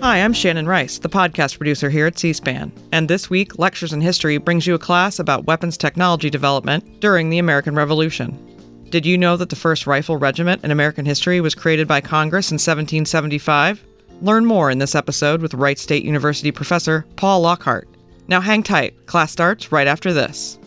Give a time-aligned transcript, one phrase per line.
[0.00, 3.92] Hi, I'm Shannon Rice, the podcast producer here at C SPAN, and this week, Lectures
[3.92, 8.38] in History brings you a class about weapons technology development during the American Revolution.
[8.90, 12.52] Did you know that the first rifle regiment in American history was created by Congress
[12.52, 13.84] in 1775?
[14.22, 17.88] Learn more in this episode with Wright State University professor Paul Lockhart.
[18.28, 20.57] Now hang tight, class starts right after this.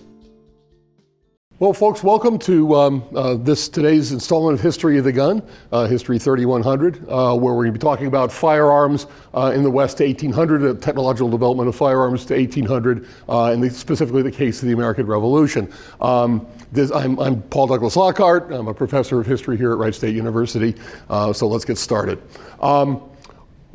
[1.62, 5.86] Well, folks, welcome to um, uh, this today's installment of History of the Gun, uh,
[5.86, 9.98] History 3100, uh, where we're going to be talking about firearms uh, in the West
[10.00, 14.64] to 1800, the technological development of firearms to 1800, uh, and the, specifically the case
[14.64, 15.72] of the American Revolution.
[16.02, 18.52] Um, this, I'm, I'm, Paul Douglas Lockhart.
[18.52, 20.74] I'm a professor of history here at Wright State University.
[21.12, 22.20] Uh, so let's get started.
[22.60, 23.11] Um,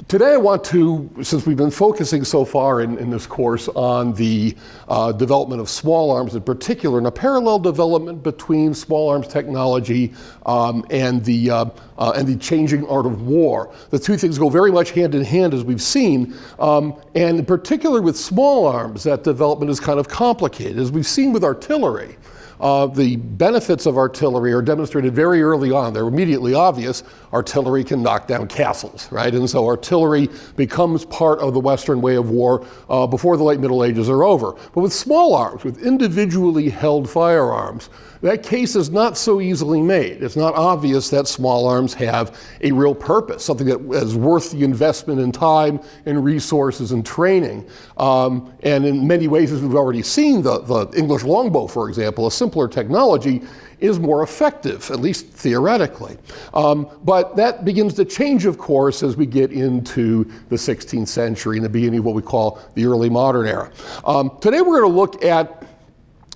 [0.09, 4.13] Today, I want to, since we've been focusing so far in, in this course on
[4.13, 4.55] the
[4.87, 10.13] uh, development of small arms in particular, and a parallel development between small arms technology
[10.45, 11.65] um, and, the, uh,
[11.99, 13.75] uh, and the changing art of war.
[13.91, 17.45] The two things go very much hand in hand, as we've seen, um, and in
[17.45, 22.17] particular with small arms, that development is kind of complicated, as we've seen with artillery.
[22.61, 25.93] Uh, the benefits of artillery are demonstrated very early on.
[25.93, 27.03] They're immediately obvious.
[27.33, 29.35] Artillery can knock down castles, right?
[29.35, 33.61] And so artillery becomes part of the Western way of war uh, before the late
[33.61, 34.53] Middle Ages are over.
[34.73, 37.91] But with small arms, with individually held firearms,
[38.23, 40.23] that case is not so easily made.
[40.23, 44.65] It's not obvious that small arms have a real purpose, something that is worth the
[44.65, 47.69] investment in time and resources and training.
[47.97, 52.27] Um, and in many ways, as we've already seen, the, the English longbow, for example,
[52.27, 53.43] a simpler technology,
[53.81, 56.17] is more effective, at least theoretically.
[56.55, 61.59] Um, but that begins to change, of course, as we get into the 16th century
[61.59, 63.71] and the beginning of what we call the early modern era.
[64.05, 65.65] Um, today, we're going to look at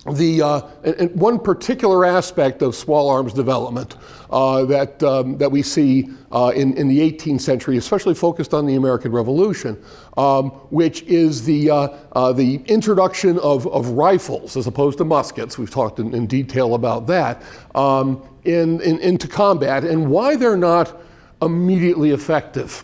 [0.05, 0.59] the uh,
[1.13, 3.97] one particular aspect of small arms development
[4.31, 8.65] uh, that um, that we see uh, in in the 18th century, especially focused on
[8.65, 9.79] the American Revolution,
[10.17, 15.59] um, which is the uh, uh, the introduction of, of rifles as opposed to muskets.
[15.59, 17.43] We've talked in, in detail about that
[17.75, 20.99] um, in, in into combat and why they're not
[21.43, 22.83] immediately effective.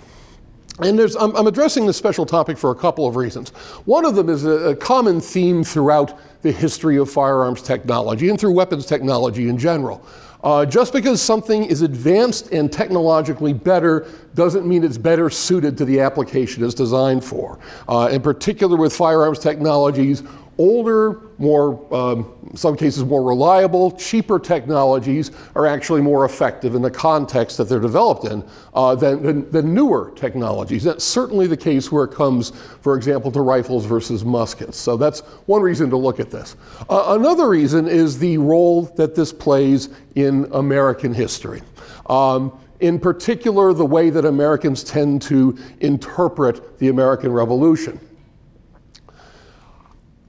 [0.79, 3.49] And I'm, I'm, addressing this special topic for a couple of reasons.
[3.85, 8.39] One of them is a, a common theme throughout the history of firearms technology and
[8.39, 10.05] through weapons technology in general.
[10.43, 15.83] Uh, just because something is advanced and technologically better doesn't mean it's better suited to
[15.83, 17.59] the application it's designed for.
[17.89, 20.23] Uh, in particular, with firearms technologies,
[20.57, 26.91] older, more, um, some cases more reliable, cheaper technologies are actually more effective in the
[26.91, 28.43] context that they're developed in
[28.73, 30.83] uh, than, than, than, newer technologies.
[30.83, 34.77] That's certainly the case where it comes, for example, to rifles versus muskets.
[34.77, 36.55] So that's one reason to look at this.
[36.89, 41.61] Uh, another reason is the role that this plays in American history.
[42.07, 47.99] Um, in particular, the way that Americans tend to interpret the American Revolution.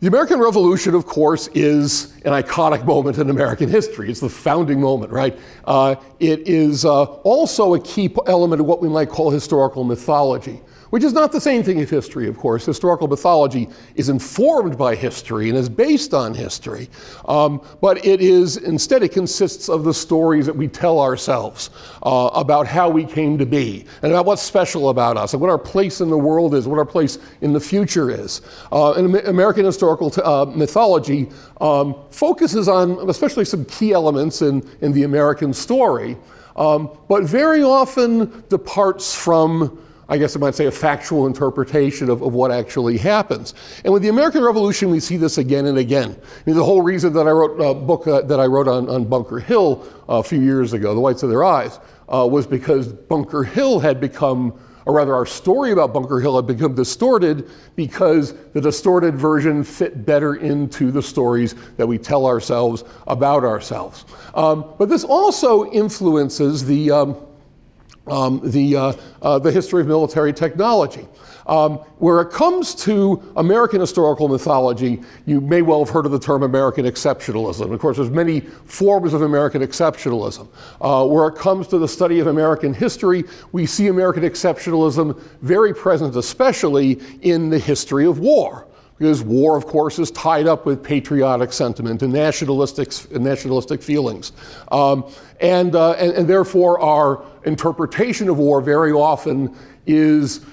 [0.00, 4.08] The American Revolution, of course, is an iconic moment in American history.
[4.08, 5.36] It's the founding moment, right?
[5.64, 10.60] Uh, it is uh, also a key element of what we might call historical mythology
[10.90, 12.64] which is not the same thing as history, of course.
[12.64, 16.88] Historical mythology is informed by history and is based on history,
[17.26, 21.70] um, but it is instead it consists of the stories that we tell ourselves
[22.02, 25.50] uh, about how we came to be and about what's special about us and what
[25.50, 28.40] our place in the world is, what our place in the future is.
[28.72, 31.28] Uh, and American historical t- uh, mythology
[31.60, 36.16] um, focuses on especially some key elements in, in the American story,
[36.56, 42.22] um, but very often departs from I guess I might say, a factual interpretation of,
[42.22, 43.52] of what actually happens.
[43.84, 46.12] And with the American Revolution, we see this again and again.
[46.12, 48.88] I mean, the whole reason that I wrote a book uh, that I wrote on,
[48.88, 52.46] on Bunker Hill uh, a few years ago, The Whites of Their Eyes, uh, was
[52.46, 57.50] because Bunker Hill had become, or rather, our story about Bunker Hill had become distorted
[57.76, 64.06] because the distorted version fit better into the stories that we tell ourselves about ourselves.
[64.32, 67.27] Um, but this also influences the um,
[68.10, 71.06] um, the, uh, uh, the history of military technology.
[71.46, 76.18] Um, where it comes to American historical mythology, you may well have heard of the
[76.18, 77.72] term American exceptionalism.
[77.72, 80.46] Of course, there's many forms of American exceptionalism.
[80.82, 85.72] Uh, where it comes to the study of American history, we see American exceptionalism very
[85.72, 88.67] present, especially in the history of war
[88.98, 94.32] because war, of course, is tied up with patriotic sentiment and nationalistic, nationalistic feelings.
[94.72, 95.04] Um,
[95.40, 99.56] and, uh, and, and, therefore, our interpretation of war very often
[99.86, 100.44] is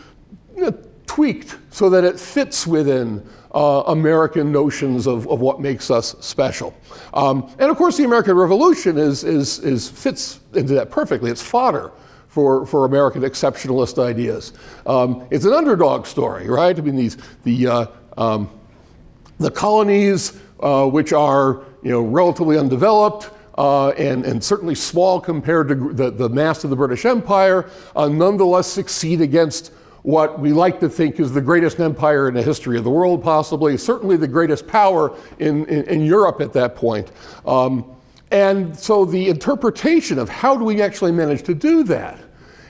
[0.56, 0.78] you know,
[1.08, 6.76] tweaked so that it fits within uh, American notions of, of what makes us special.
[7.14, 11.32] Um, and of course, the American Revolution is, is, is fits into that perfectly.
[11.32, 11.92] It's fodder
[12.28, 14.52] for, for American exceptionalist ideas.
[14.86, 16.78] Um, it's an underdog story, right?
[16.78, 17.86] I mean, these, the, uh,
[18.18, 18.50] um,
[19.40, 25.70] the colonies, uh, which are you know, relatively undeveloped, uh, and, and, certainly small compared
[25.70, 29.72] to the, the mass of the British Empire, uh, nonetheless succeed against
[30.06, 33.24] what we like to think is the greatest empire in the history of the world,
[33.24, 37.12] possibly, certainly the greatest power in, in, in Europe at that point.
[37.46, 37.96] Um,
[38.30, 42.20] and so the interpretation of how do we actually manage to do that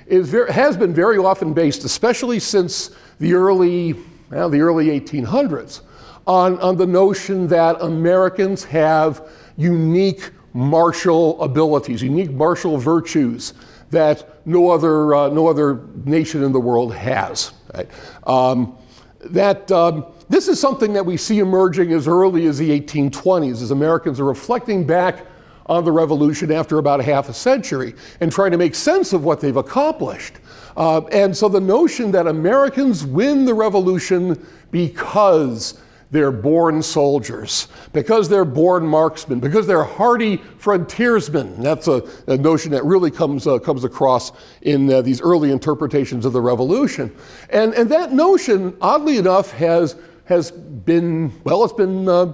[0.08, 3.96] is very, has been very often based, especially since the early,
[4.30, 5.82] well, the early 1800s,
[6.28, 13.54] on, on the notion that Americans have unique martial abilities, unique martial virtues
[13.92, 17.54] that no other, uh, no other nation in the world has.
[17.74, 17.90] Right?
[18.26, 18.78] Um,
[19.26, 23.72] that um, this is something that we see emerging as early as the 1820s, as
[23.72, 25.26] Americans are reflecting back
[25.68, 29.24] on the revolution after about a half a century and trying to make sense of
[29.24, 30.36] what they've accomplished.
[30.78, 35.82] Uh, and so the notion that Americans win the revolution because
[36.12, 41.62] they're born soldiers, because they're born marksmen, because they're hardy frontiersmen.
[41.62, 44.32] That's a, a notion that really comes, uh, comes across
[44.62, 47.14] in uh, these early interpretations of the revolution.
[47.50, 49.96] And, and that notion, oddly enough, has,
[50.26, 52.34] has been, well, it's been uh,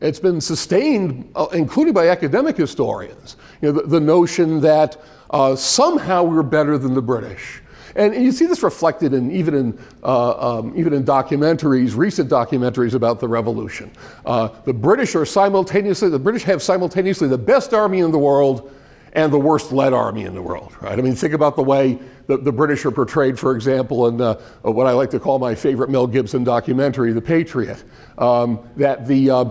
[0.00, 4.96] it's been sustained, uh, including by academic historians, you know, the, the notion that
[5.28, 7.60] uh, somehow we're better than the British.
[7.96, 12.94] And, you see this reflected in even in uh, um, even in documentaries, recent documentaries
[12.94, 13.90] about the revolution.
[14.24, 18.72] Uh, the British are simultaneously the British have simultaneously the best army in the world
[19.12, 20.72] and the worst led army in the world.
[20.80, 20.98] Right?
[20.98, 24.34] I mean, think about the way the, the British are portrayed, for example, in uh,
[24.62, 27.82] what I like to call my favorite Mel Gibson documentary, The Patriot.
[28.18, 29.44] Um, that the uh,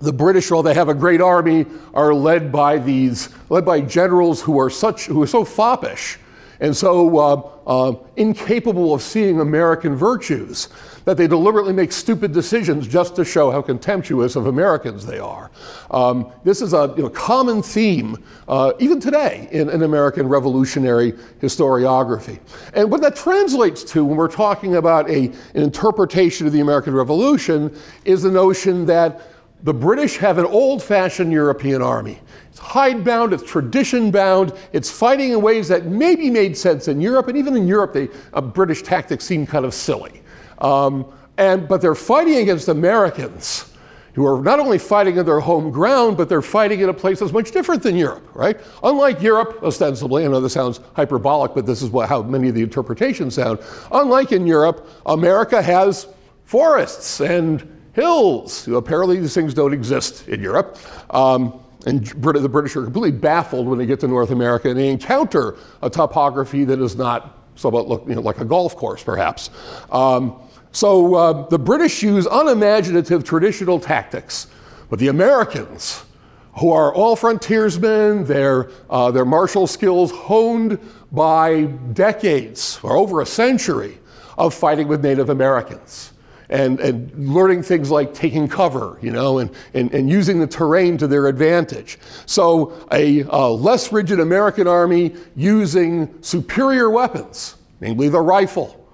[0.00, 4.40] the British, while they have a great army, are led by these, led by generals
[4.40, 6.18] who are such, who are so foppish
[6.60, 10.68] and so uh, uh, incapable of seeing American virtues
[11.04, 15.50] that they deliberately make stupid decisions just to show how contemptuous of Americans they are.
[15.90, 21.12] Um, this is a you know, common theme, uh, even today, in, in, American revolutionary
[21.40, 22.40] historiography.
[22.74, 26.92] And what that translates to when we're talking about a, an interpretation of the American
[26.92, 27.74] Revolution
[28.04, 29.22] is the notion that
[29.62, 32.18] the British have an old fashioned European army.
[32.50, 37.28] It's hidebound, it's tradition bound, it's fighting in ways that maybe made sense in Europe,
[37.28, 40.22] and even in Europe, they, uh, British tactics seem kind of silly.
[40.58, 41.06] Um,
[41.36, 43.72] and, but they're fighting against Americans
[44.14, 47.20] who are not only fighting in their home ground, but they're fighting in a place
[47.20, 48.58] that's much different than Europe, right?
[48.82, 52.56] Unlike Europe, ostensibly, I know this sounds hyperbolic, but this is what, how many of
[52.56, 53.60] the interpretations sound.
[53.92, 56.08] Unlike in Europe, America has
[56.44, 58.68] forests and hills.
[58.68, 60.78] Apparently, these things don't exist in Europe.
[61.10, 64.88] Um, and the British are completely baffled when they get to North America and they
[64.88, 69.50] encounter a topography that is not somewhat look, you know, like a golf course, perhaps.
[69.90, 70.40] Um,
[70.70, 74.46] so uh, the British use unimaginative traditional tactics,
[74.90, 76.04] but the Americans,
[76.60, 80.78] who are all frontiersmen, their, uh, their martial skills honed
[81.10, 83.98] by decades or over a century
[84.36, 86.12] of fighting with Native Americans
[86.50, 90.96] and, and learning things like taking cover, you know, and, and, and using the terrain
[90.98, 91.98] to their advantage.
[92.26, 98.86] So a uh, less rigid American army using superior weapons, namely the rifle,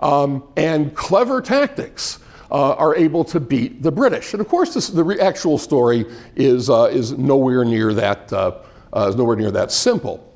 [0.00, 2.20] um, and clever tactics.
[2.50, 6.06] Uh, are able to beat the British, and of course, this, the re- actual story
[6.34, 8.52] is uh, is nowhere near that uh,
[8.96, 10.27] uh, is nowhere near that simple.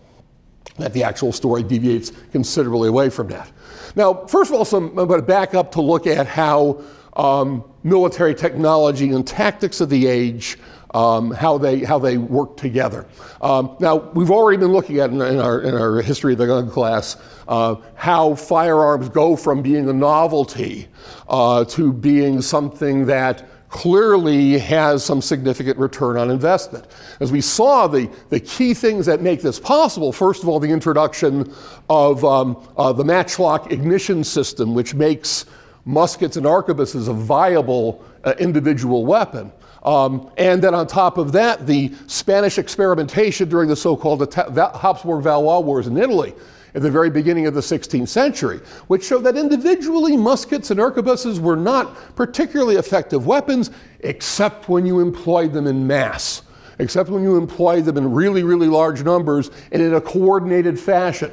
[0.78, 3.50] That the actual story deviates considerably away from that.
[3.94, 6.82] Now, first of all, some, I'm going to back up to look at how
[7.14, 10.58] um, military technology and tactics of the age,
[10.94, 13.06] um, how, they, how they work together.
[13.42, 16.46] Um, now, we've already been looking at in, in, our, in our history of the
[16.46, 17.16] gun class
[17.48, 20.88] uh, how firearms go from being a novelty
[21.28, 26.86] uh, to being something that clearly has some significant return on investment.
[27.20, 30.68] As we saw, the, the key things that make this possible first of all, the
[30.68, 31.52] introduction
[31.88, 35.46] of um, uh, the matchlock ignition system, which makes
[35.86, 39.50] muskets and arquebuses a viable uh, individual weapon.
[39.84, 45.24] Um, and then on top of that, the Spanish experimentation during the so called Habsburg
[45.24, 46.34] Valois Wars in Italy
[46.74, 51.38] at the very beginning of the 16th century, which showed that individually muskets and arquebuses
[51.38, 56.42] were not particularly effective weapons, except when you employed them in mass,
[56.78, 61.30] except when you employed them in really, really large numbers and in a coordinated fashion.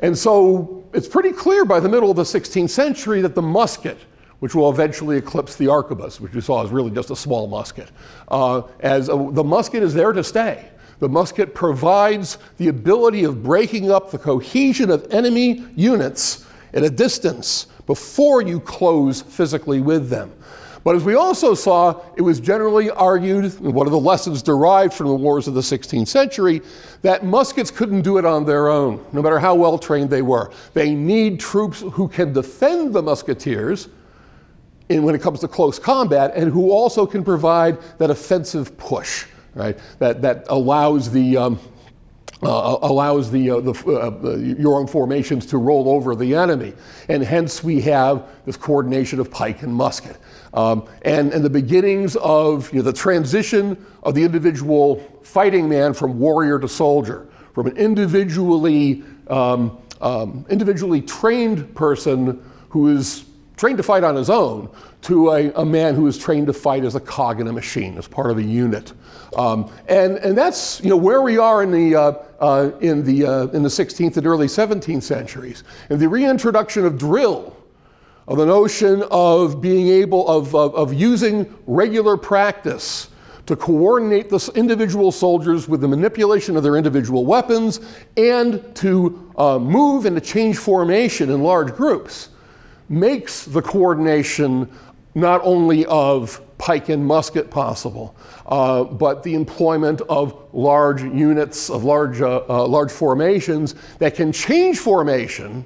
[0.00, 3.98] And so it's pretty clear by the middle of the 16th century that the musket,
[4.38, 7.90] which will eventually eclipse the arquebus, which we saw is really just a small musket,
[8.28, 10.68] uh, as a, the musket is there to stay.
[11.00, 16.90] The musket provides the ability of breaking up the cohesion of enemy units at a
[16.90, 20.32] distance before you close physically with them.
[20.84, 25.08] But as we also saw, it was generally argued, one of the lessons derived from
[25.08, 26.62] the wars of the 16th century,
[27.02, 30.50] that muskets couldn't do it on their own, no matter how well trained they were.
[30.74, 33.88] They need troops who can defend the musketeers
[34.88, 39.26] in, when it comes to close combat and who also can provide that offensive push,
[39.58, 39.78] right?
[39.98, 41.60] That, that allows the, um,
[42.42, 46.72] uh, allows the, uh, the, uh, your own formations to roll over the enemy.
[47.08, 50.16] And hence we have this coordination of pike and musket.
[50.54, 55.92] Um, and, and the beginnings of you know, the transition of the individual fighting man
[55.92, 63.24] from warrior to soldier, from an individually, um, um, individually trained person who is
[63.56, 64.70] trained to fight on his own
[65.02, 67.96] to a, a, man who is trained to fight as a cog in a machine,
[67.96, 68.92] as part of a unit.
[69.36, 73.24] Um, and, and that's you know, where we are in the, uh, uh, in, the,
[73.24, 75.62] uh, in the 16th and early 17th centuries.
[75.88, 77.56] And the reintroduction of drill,
[78.26, 83.08] of the notion of being able, of, of, of using regular practice
[83.46, 87.80] to coordinate the individual soldiers with the manipulation of their individual weapons
[88.18, 92.28] and to uh, move and to change formation in large groups
[92.90, 94.68] makes the coordination
[95.18, 101.84] not only of pike and musket possible, uh, but the employment of large units, of
[101.84, 105.64] large, uh, uh, large formations that can change formation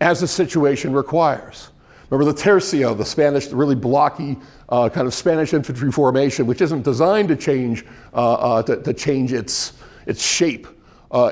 [0.00, 1.70] as the situation requires.
[2.10, 4.36] Remember the tercio, the Spanish, the really blocky
[4.68, 7.84] uh, kind of Spanish infantry formation, which isn't designed to change,
[8.14, 9.74] uh, uh, to, to, change its,
[10.06, 10.66] its shape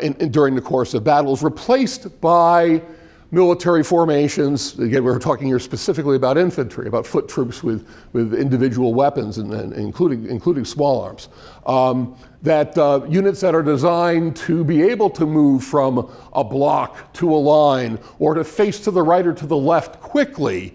[0.02, 2.83] in, in, during the course of battles, replaced by
[3.30, 4.78] military formations.
[4.78, 9.38] Again, we are talking here specifically about infantry, about foot troops with, with individual weapons,
[9.38, 11.28] and, and including, including small arms.
[11.66, 17.12] Um, that uh, units that are designed to be able to move from a block
[17.14, 20.75] to a line or to face to the right or to the left quickly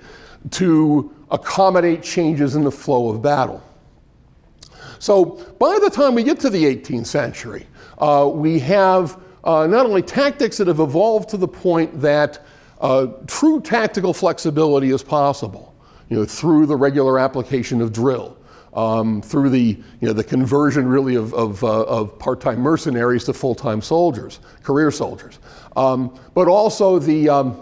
[0.51, 3.63] to accommodate changes in the flow of battle.
[5.00, 7.65] So by the time we get to the 18th century,
[7.98, 12.46] uh, we have uh, not only tactics that have evolved to the point that
[12.82, 15.74] uh, true tactical flexibility is possible,
[16.10, 18.38] you know, through the regular application of drill,
[18.74, 23.34] um, through the, you know, the conversion really of, of, uh, of part-time mercenaries to
[23.34, 25.40] full-time soldiers, career soldiers,
[25.76, 27.62] um, but also the, um,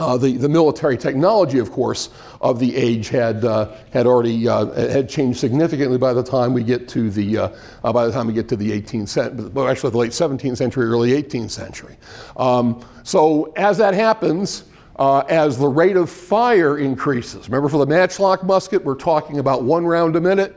[0.00, 2.08] uh, the, the military technology, of course,
[2.40, 6.64] of the age had, uh, had already uh, had changed significantly by the time we
[6.64, 7.48] get to the, uh,
[7.84, 10.56] uh, by the time we get to the 18th century, well, actually the late 17th
[10.56, 11.98] century, early 18th century.
[12.38, 14.64] Um, so as that happens,
[14.98, 19.86] as the rate of fire increases, remember for the matchlock musket, we're talking about one
[19.86, 20.56] round a minute.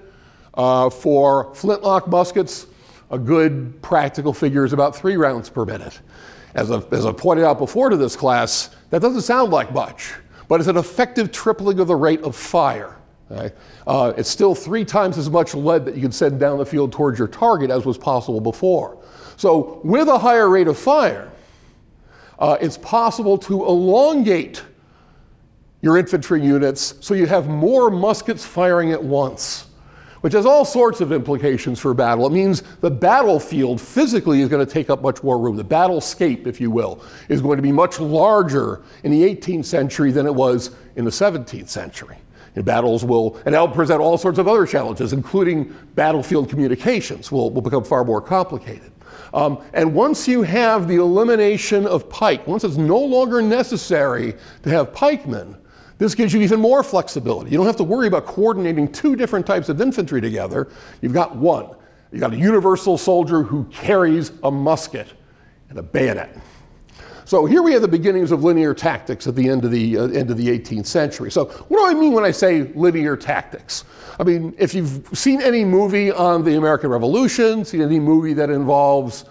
[0.55, 2.67] for flintlock muskets,
[3.11, 5.99] a good practical figure is about three rounds per minute.
[6.55, 10.13] As I've, as I've pointed out before to this class, that doesn't sound like much,
[10.47, 12.95] but it's an effective tripling of the rate of fire.
[13.31, 13.55] Okay?
[13.87, 16.91] Uh, it's still three times as much lead that you can send down the field
[16.91, 18.97] towards your target as was possible before.
[19.35, 21.31] So, with a higher rate of fire,
[22.37, 24.63] uh, it's possible to elongate
[25.81, 29.67] your infantry units so you have more muskets firing at once
[30.23, 32.25] which has all sorts of implications for battle.
[32.25, 35.57] It means the battlefield physically is going to take up much more room.
[35.57, 40.13] The battlescape, if you will, is going to be much larger in the 18th century
[40.13, 42.15] than it was in the 17th century.
[42.55, 47.49] And battles will, and that'll present all sorts of other challenges, including battlefield communications will,
[47.51, 48.93] will become far more complicated.
[49.33, 54.69] Um, and once you have the elimination of pike, once it's no longer necessary to
[54.69, 55.57] have pikemen,
[56.03, 57.49] this gives you even more flexibility.
[57.49, 60.67] You don't have to worry about coordinating two different types of infantry together.
[61.01, 61.69] You've got one.
[62.11, 65.13] You've got a universal soldier who carries a musket
[65.69, 66.37] and a bayonet.
[67.23, 70.07] So here we have the beginnings of linear tactics at the end of the uh,
[70.07, 71.31] end of the 18th century.
[71.31, 73.85] So what do I mean when I say linear tactics?
[74.19, 78.49] I mean if you've seen any movie on the American Revolution, seen any movie that
[78.49, 79.23] involves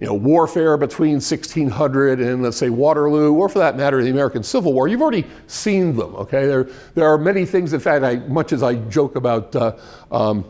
[0.00, 4.44] you know, warfare between 1600 and let's say Waterloo, or for that matter, the American
[4.44, 6.14] Civil War, you've already seen them.
[6.14, 7.72] Okay, there there are many things.
[7.72, 9.54] In fact, I, much as I joke about.
[9.54, 9.76] Uh,
[10.10, 10.44] um,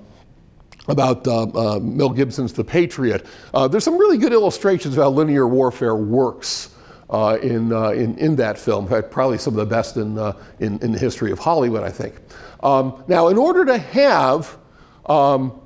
[0.89, 3.27] about uh, uh, Mel Gibson's The Patriot.
[3.53, 6.75] Uh, there's some really good illustrations of how linear warfare works
[7.11, 8.89] uh, in, uh, in, in, that film.
[9.11, 10.17] Probably some of the best in,
[10.61, 12.15] in, in, the history of Hollywood, I think.
[12.63, 14.57] Um, now, in order to have
[15.05, 15.61] um,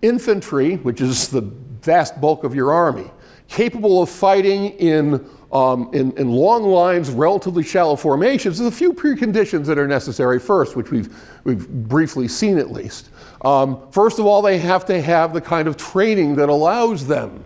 [0.00, 3.10] infantry, which is the vast bulk of your army,
[3.52, 8.94] capable of fighting in, um, in, in, long lines, relatively shallow formations, there's a few
[8.94, 13.10] preconditions that are necessary first, which we've, we've briefly seen at least.
[13.42, 17.44] Um, first of all, they have to have the kind of training that allows them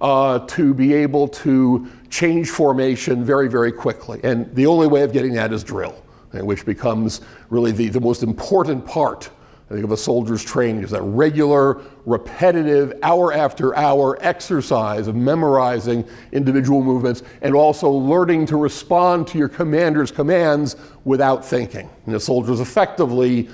[0.00, 4.20] uh, to be able to change formation very, very quickly.
[4.24, 8.24] And the only way of getting that is drill, which becomes really the, the most
[8.24, 9.30] important part
[9.68, 15.16] I think of a soldier's training is that regular, repetitive, hour after hour exercise of
[15.16, 21.90] memorizing individual movements and also learning to respond to your commander's commands without thinking.
[22.06, 23.48] And the soldiers effectively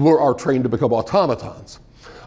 [0.00, 1.80] are trained to become automatons.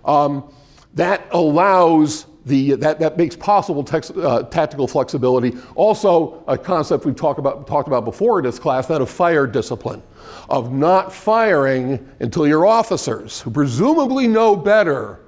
[0.06, 0.54] Um,
[0.94, 5.58] that allows the, that, that makes possible tex, uh, tactical flexibility.
[5.75, 9.46] Also, a concept we've talked about, talked about before in this class, that of fire
[9.46, 10.01] discipline,
[10.50, 15.19] of not firing until your officers, who presumably know better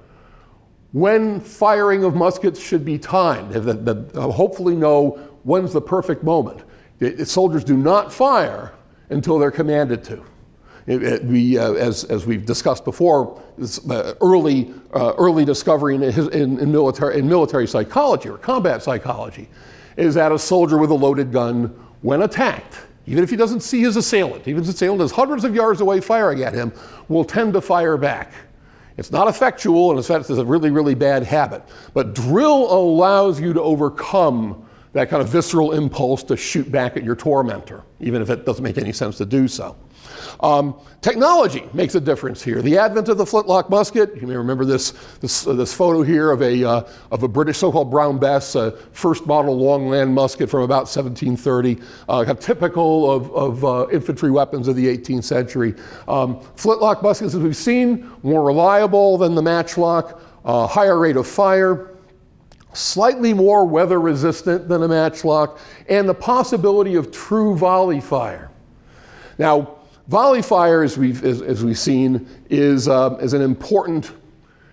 [0.92, 5.10] when firing of muskets should be timed, that, that uh, hopefully know
[5.42, 6.62] when's the perfect moment.
[7.24, 8.74] soldiers do not fire
[9.10, 10.22] until they're commanded to.
[10.86, 13.40] It, it, we, uh, as, as we've discussed before,
[13.88, 19.48] uh, early, uh, early discovery in, in, in, military, in military psychology or combat psychology
[19.96, 21.66] is that a soldier with a loaded gun,
[22.00, 25.44] when attacked, even if he doesn't see his assailant, even if his assailant is hundreds
[25.44, 26.72] of yards away firing at him,
[27.08, 28.32] will tend to fire back.
[28.96, 31.62] It's not effectual, and in fact, it's a really, really bad habit.
[31.94, 37.02] But drill allows you to overcome that kind of visceral impulse to shoot back at
[37.02, 39.76] your tormentor, even if it doesn't make any sense to do so.
[40.42, 42.62] Um, technology makes a difference here.
[42.62, 46.32] The advent of the flintlock musket, you may remember this, this, uh, this photo here
[46.32, 50.62] of a, uh, of a British so-called Brown Bess, uh, first model longland musket from
[50.62, 55.74] about 1730, uh, typical of, of uh, infantry weapons of the 18th century.
[56.08, 61.28] Um, flintlock muskets, as we've seen, more reliable than the matchlock, uh, higher rate of
[61.28, 61.90] fire,
[62.72, 68.50] slightly more weather resistant than a matchlock, and the possibility of true volley fire.
[69.38, 69.76] Now,
[70.12, 74.12] Volley fire, as we've, as, as we've seen, is, uh, is, an important,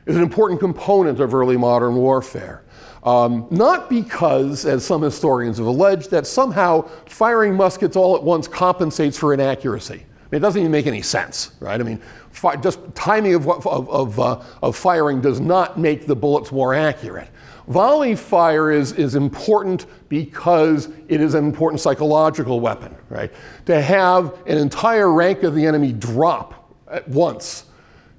[0.05, 2.61] is an important component of early modern warfare.
[3.05, 8.49] Um, not because, as some historians have alleged, that somehow firing muskets all at once
[8.49, 9.93] compensates for inaccuracy.
[9.93, 11.79] I mean, it doesn't even make any sense, right?
[11.79, 16.17] I mean, fi- just timing of, of, of, uh, of firing does not make the
[16.17, 17.29] bullets more accurate.
[17.69, 23.31] Volley fire is, is important because it is an important psychological weapon, right?
[23.67, 27.65] To have an entire rank of the enemy drop at once,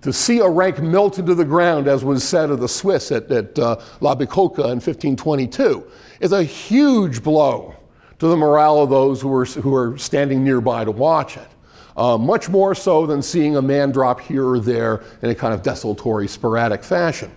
[0.02, 3.28] to see a rank melt into the ground, as was said of the Swiss at,
[3.32, 5.84] at uh, La Bicocca in 1522,
[6.20, 7.74] is a huge blow
[8.20, 11.48] to the morale of those who are, who are standing nearby to watch it.
[11.96, 15.52] Uh, much more so than seeing a man drop here or there in a kind
[15.52, 17.32] of desultory, sporadic fashion.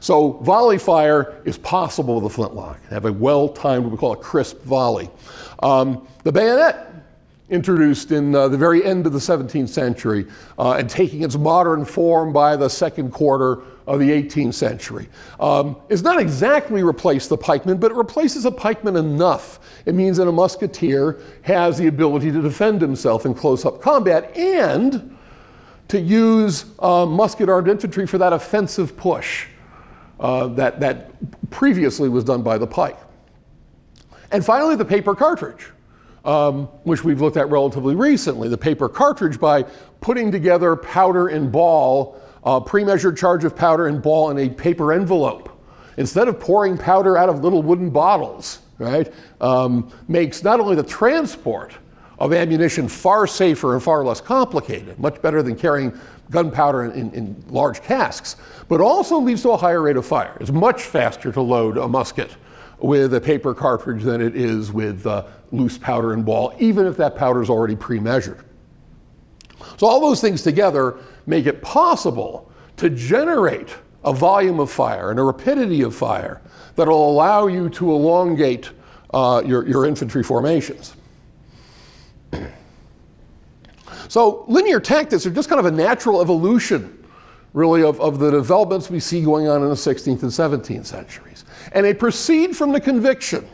[0.00, 2.84] So volley fire is possible with a flintlock.
[2.86, 5.10] Have a well-timed, what we call a crisp volley.
[5.62, 6.90] Um, the bayonet,
[7.50, 10.26] introduced in uh, the very end of the 17th century
[10.58, 15.08] uh, and taking its modern form by the second quarter of the 18th century.
[15.40, 19.58] Um, not exactly replaced the pikeman, but it replaces a pikeman enough.
[19.84, 24.36] It means that a musketeer has the ability to defend himself in close up combat
[24.36, 25.16] and
[25.88, 29.48] to use uh, musket armed infantry for that offensive push
[30.20, 31.10] uh, that, that
[31.50, 32.98] previously was done by the pike.
[34.30, 35.70] And finally, the paper cartridge,
[36.24, 38.48] um, which we've looked at relatively recently.
[38.48, 39.64] The paper cartridge by
[40.00, 44.92] putting together powder and ball, uh, pre-measured charge of powder and ball in a paper
[44.92, 45.48] envelope.
[45.96, 50.82] Instead of pouring powder out of little wooden bottles, right, um, makes not only the
[50.82, 51.72] transport
[52.18, 55.98] of ammunition far safer and far less complicated, much better than carrying
[56.30, 58.36] gunpowder in, in, large casks,
[58.68, 60.36] but also leads to a higher rate of fire.
[60.40, 62.30] It's much faster to load a musket
[62.78, 66.96] with a paper cartridge than it is with uh, loose powder and ball, even if
[66.96, 68.44] that powder is already pre measured.
[69.76, 73.68] So, all those things together make it possible to generate
[74.04, 76.40] a volume of fire and a rapidity of fire
[76.76, 78.70] that will allow you to elongate
[79.12, 80.94] uh, your, your infantry formations.
[84.10, 87.06] So linear tactics are just kind of a natural evolution,
[87.52, 91.44] really, of, of the developments we see going on in the 16th and 17th centuries.
[91.70, 93.48] And they proceed from the conviction,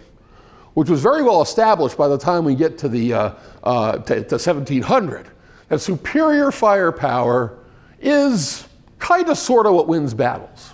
[0.72, 4.14] which was very well established by the time we get to the uh, uh, to,
[4.14, 5.28] to 1700,
[5.68, 7.58] that superior firepower
[8.00, 8.66] is
[8.98, 10.72] kind of sort of what wins battles.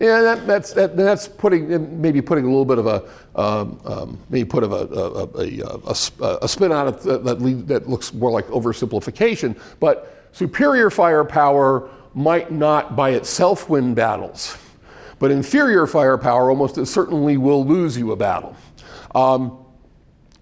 [0.00, 3.04] Yeah, that, that's, that, that's putting, maybe putting a little bit of a,
[3.38, 8.14] um, um, maybe put a, a, a, a, spin on it that, that, that looks
[8.14, 14.56] more like oversimplification, but superior firepower might not by itself win battles.
[15.18, 18.56] but inferior firepower almost certainly will lose you a battle.
[19.14, 19.64] Um,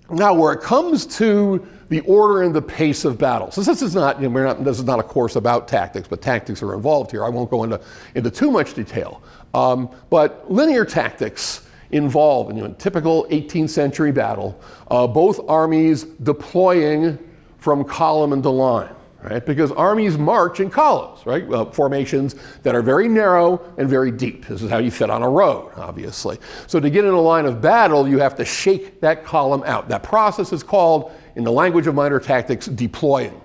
[0.08, 3.94] now, where it comes to the order and the pace of battle, so this is
[3.94, 7.10] not, you know, not, this is not a course about tactics, but tactics are involved
[7.10, 7.24] here.
[7.24, 7.80] I won't go into,
[8.14, 9.22] into too much detail.
[9.54, 17.18] Um, but linear tactics involve, in know, typical 18th century battle, uh, both armies deploying
[17.58, 19.44] from column into line right?
[19.44, 21.48] Because armies march in columns, right?
[21.50, 24.46] Uh, formations that are very narrow and very deep.
[24.46, 26.38] This is how you fit on a road, obviously.
[26.66, 29.88] So to get in a line of battle, you have to shake that column out.
[29.88, 33.40] That process is called, in the language of minor tactics, deploying.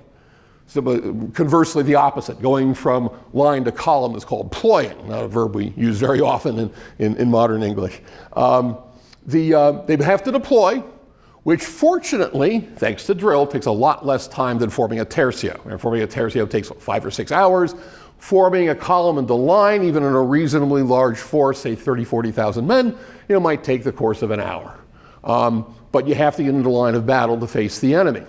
[0.66, 0.82] So,
[1.34, 5.74] conversely, the opposite, going from line to column is called ploying, not a verb we
[5.78, 8.02] use very often in, in, in modern English.
[8.36, 8.80] Um,
[9.28, 10.80] the, uh, they have to deploy,
[11.44, 15.64] which fortunately, thanks to drill, takes a lot less time than forming a tercio.
[15.68, 17.76] And forming a tercio takes five or six hours.
[18.18, 22.88] Forming a column into line, even in a reasonably large force, say 30, 40,000 men,
[23.28, 24.80] you know, might take the course of an hour.
[25.26, 28.24] Um, but you have to get into line of battle to face the enemy.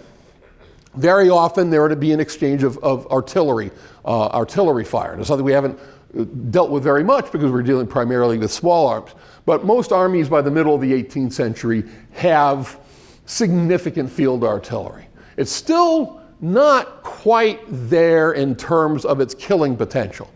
[0.94, 3.72] Very often there to be an exchange of, of artillery,
[4.04, 5.18] uh, artillery fire.
[5.18, 5.80] It's something we haven't
[6.16, 9.12] uh, dealt with very much because we're dealing primarily with small arms.
[9.46, 12.78] But most armies by the middle of the 18th century have
[13.24, 15.06] significant field artillery.
[15.38, 20.30] It's still not quite there in terms of its killing potential.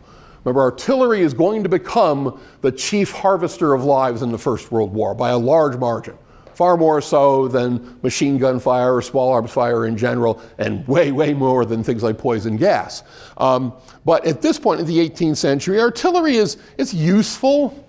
[0.45, 4.95] Remember, artillery is going to become the chief harvester of lives in the First World
[4.95, 6.17] War by a large margin,
[6.59, 11.13] far more so than machine gun fire or small arms fire in general, and way,
[11.13, 13.05] way more than things like poison gas.
[13.37, 13.73] Um,
[14.05, 17.89] but at this point in the 18th century, artillery is it's useful,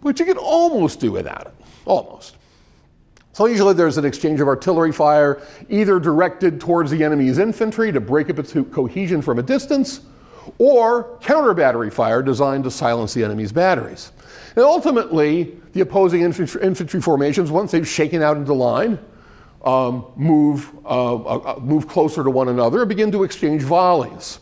[0.00, 2.38] but you can almost do without it, almost.
[3.34, 8.00] So usually there's an exchange of artillery fire, either directed towards the enemy's infantry to
[8.00, 10.00] break up its cohesion from a distance,
[10.56, 14.12] or counter battery fire designed to silence the enemy's batteries.
[14.56, 18.98] And ultimately, the opposing infantry, infantry formations, once they've shaken out into line,
[19.64, 24.40] um, move, uh, uh, move closer to one another and begin to exchange volleys.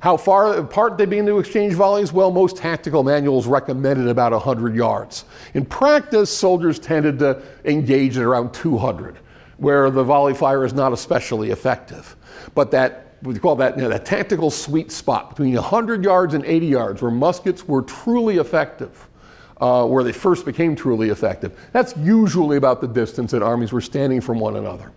[0.00, 2.12] How far apart they begin to exchange volleys?
[2.12, 5.24] Well, most tactical manuals recommended about 100 yards.
[5.54, 9.18] In practice, soldiers tended to engage at around 200,
[9.56, 12.14] where the volley fire is not especially effective.
[12.54, 16.44] But that we call that you know, that tactical sweet spot between 100 yards and
[16.44, 19.07] 80 yards, where muskets were truly effective,
[19.60, 21.58] uh, where they first became truly effective.
[21.72, 24.92] That's usually about the distance that armies were standing from one another.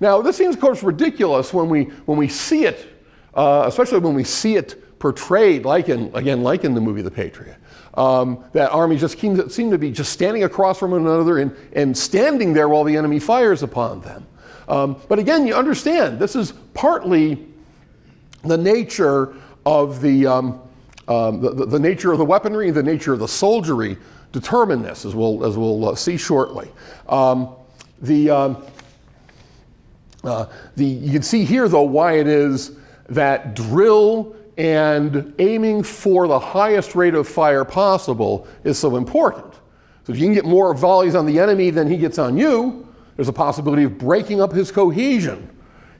[0.00, 2.96] Now, this seems, of course, ridiculous when we when we see it
[3.36, 7.10] uh, especially when we see it portrayed, like in, again, like in the movie The
[7.10, 7.56] Patriot.
[7.94, 11.38] Um, that armies just seem to, seem to, be just standing across from one another
[11.38, 14.26] and, and standing there while the enemy fires upon them.
[14.68, 17.46] Um, but again, you understand, this is partly
[18.42, 20.60] the nature of the, um,
[21.08, 23.96] um the, the, nature of the weaponry, the nature of the soldiery
[24.32, 26.70] determine this, as we'll, as we'll uh, see shortly.
[27.08, 27.54] Um,
[28.02, 28.66] the, um,
[30.24, 32.72] uh, the, you can see here, though, why it is
[33.08, 39.52] that drill and aiming for the highest rate of fire possible is so important.
[40.04, 42.86] So if you can get more volleys on the enemy than he gets on you,
[43.16, 45.50] there's a possibility of breaking up his cohesion,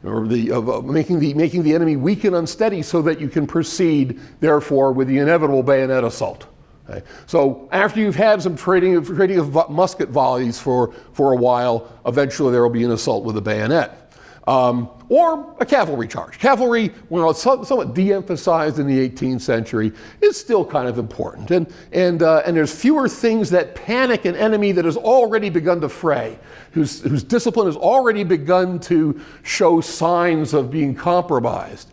[0.07, 3.47] or the, of making, the, making the enemy weak and unsteady so that you can
[3.47, 6.47] proceed, therefore, with the inevitable bayonet assault.
[6.89, 7.05] Okay.
[7.27, 11.93] So after you've had some trading of, trading of musket volleys for, for a while,
[12.07, 14.06] eventually there will be an assault with a bayonet
[14.47, 16.39] um, or a cavalry charge.
[16.39, 21.51] Cavalry, it's somewhat de-emphasized in the 18th century, is still kind of important.
[21.51, 25.81] And, and, uh, and there's fewer things that panic an enemy that has already begun
[25.81, 26.39] to fray,
[26.73, 31.91] whose, whose discipline has already begun to show signs of being compromised,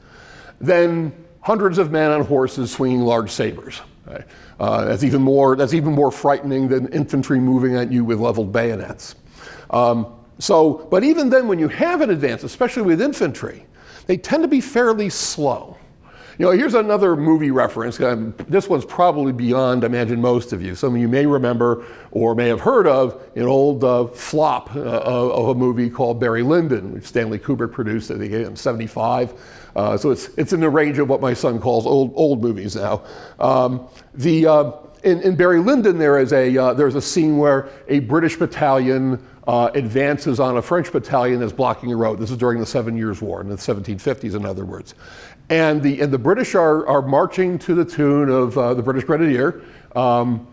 [0.62, 1.12] than
[1.42, 3.82] hundreds of men on horses swinging large sabers.
[4.06, 4.24] Right?
[4.60, 8.52] Uh, that's, even more, that's even more frightening than infantry moving at you with leveled
[8.52, 9.16] bayonets.
[9.70, 13.66] Um, so, but even then, when you have an advance, especially with infantry,
[14.08, 15.78] they tend to be fairly slow.
[16.40, 17.98] You know, here's another movie reference.
[17.98, 20.74] This one's probably beyond, I imagine, most of you.
[20.74, 24.80] Some of you may remember or may have heard of an old uh, flop uh,
[24.80, 29.34] of a movie called Barry Lyndon, which Stanley Kubrick produced, I think, in 75.
[29.76, 32.76] Uh, so it's, it's in the range of what my son calls old, old movies
[32.76, 33.04] now.
[33.40, 34.72] Um, the, uh,
[35.04, 39.24] in, in, Barry Lyndon, there is a, uh, there's a scene where a British battalion
[39.48, 42.20] uh, advances on a French battalion that's blocking a road.
[42.20, 44.96] This is during the Seven Years' War, in the 1750s, in other words.
[45.50, 49.04] And the, and the British are, are marching to the tune of uh, the British
[49.04, 49.62] Grenadier,
[49.96, 50.48] um,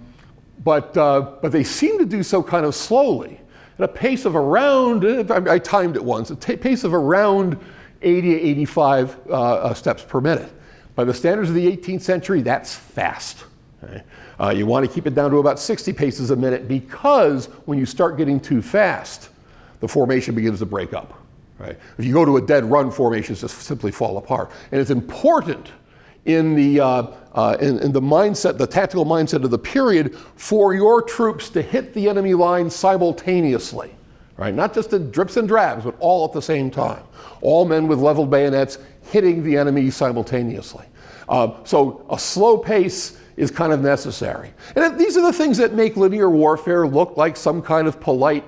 [0.65, 3.41] but, uh, but they seem to do so kind of slowly,
[3.79, 7.59] at a pace of around, I, I timed it once, a t- pace of around
[8.03, 10.53] 80 to 85 uh, uh, steps per minute.
[10.97, 13.45] By the standards of the 18th century, that's fast.
[13.83, 14.03] Okay?
[14.39, 17.79] Uh, you want to keep it down to about 60 paces a minute because when
[17.79, 19.31] you start getting too fast,
[19.81, 21.15] the formation begins to break up.
[21.59, 21.79] Right?
[21.99, 24.51] If you go to a dead run, formations just simply fall apart.
[24.73, 25.73] And it's important
[26.25, 30.75] in the, uh, uh, in, in, the mindset, the tactical mindset of the period, for
[30.75, 33.95] your troops to hit the enemy line simultaneously.
[34.37, 34.55] Right?
[34.55, 37.03] Not just in drips and drabs, but all at the same time.
[37.43, 38.79] All men with leveled bayonets
[39.11, 40.87] hitting the enemy simultaneously.
[41.29, 44.53] Uh, so a slow pace is kind of necessary.
[44.77, 48.45] And these are the things that make linear warfare look like some kind of polite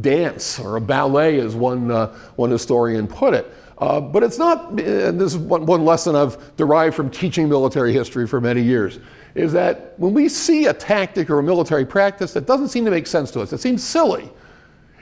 [0.00, 3.52] dance or a ballet, as one, uh, one historian put it.
[3.78, 7.92] Uh, but it's not, and this is one, one lesson I've derived from teaching military
[7.92, 9.00] history for many years,
[9.34, 12.90] is that when we see a tactic or a military practice that doesn't seem to
[12.92, 14.30] make sense to us, it seems silly,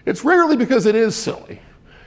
[0.06, 1.60] it's rarely because it is silly.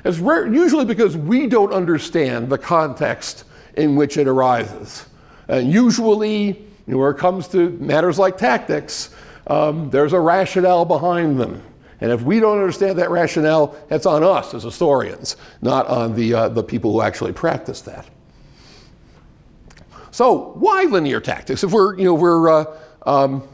[0.03, 3.43] It's rare, usually because we don't understand the context
[3.75, 5.05] in which it arises.
[5.47, 9.13] And usually, where it comes to matters like tactics,
[9.47, 11.61] um, there's a rationale behind them.
[11.99, 16.33] And if we don't understand that rationale, that's on us as historians, not on the,
[16.33, 18.07] uh, the people who actually practice that.
[20.11, 21.63] So, why linear tactics?
[21.63, 22.65] If we're, you know, we're, uh,
[23.05, 23.47] um,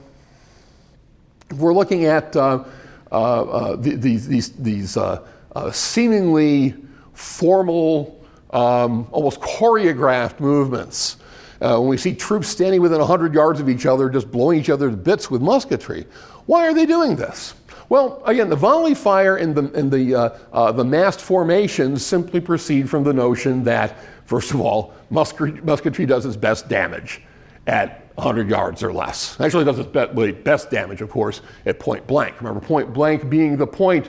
[1.50, 2.64] if we're looking at uh,
[3.12, 5.26] uh, uh these, these, these uh,
[5.72, 6.76] seemingly
[7.14, 11.18] formal, um, almost choreographed movements,
[11.64, 14.90] when we see troops standing within 100 yards of each other, just blowing each other
[14.90, 16.06] to bits with musketry,
[16.46, 17.54] why are they doing this?
[17.90, 22.40] Well, again, the volley fire and the, and the, uh, uh, the massed formations simply
[22.40, 27.22] proceed from the notion that, first of all, musketry, does its best damage
[27.68, 29.40] at 100 yards or less.
[29.40, 32.40] Actually, does its be- best damage, of course, at point blank.
[32.40, 34.08] Remember, point blank being the point,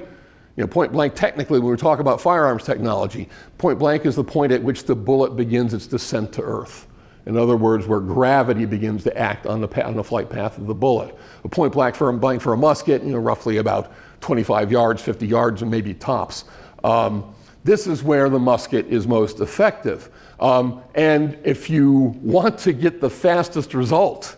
[0.57, 4.25] you know, point blank technically, when we talk about firearms technology, point blank is the
[4.25, 6.87] point at which the bullet begins its descent to earth.
[7.27, 10.67] In other words, where gravity begins to act on the, on the flight path of
[10.67, 11.17] the bullet.
[11.45, 15.63] A point blank for, for a musket, you know, roughly about 25 yards, 50 yards,
[15.63, 16.45] and maybe tops.
[16.83, 17.35] Um,
[17.65, 20.11] this is where the musket is most effective.
[20.39, 24.37] Um, and if you want to get the fastest result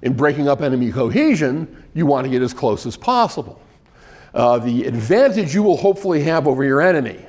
[0.00, 3.60] in breaking up enemy cohesion, you want to get as close as possible.
[4.32, 7.26] Uh, the advantage you will hopefully have over your enemy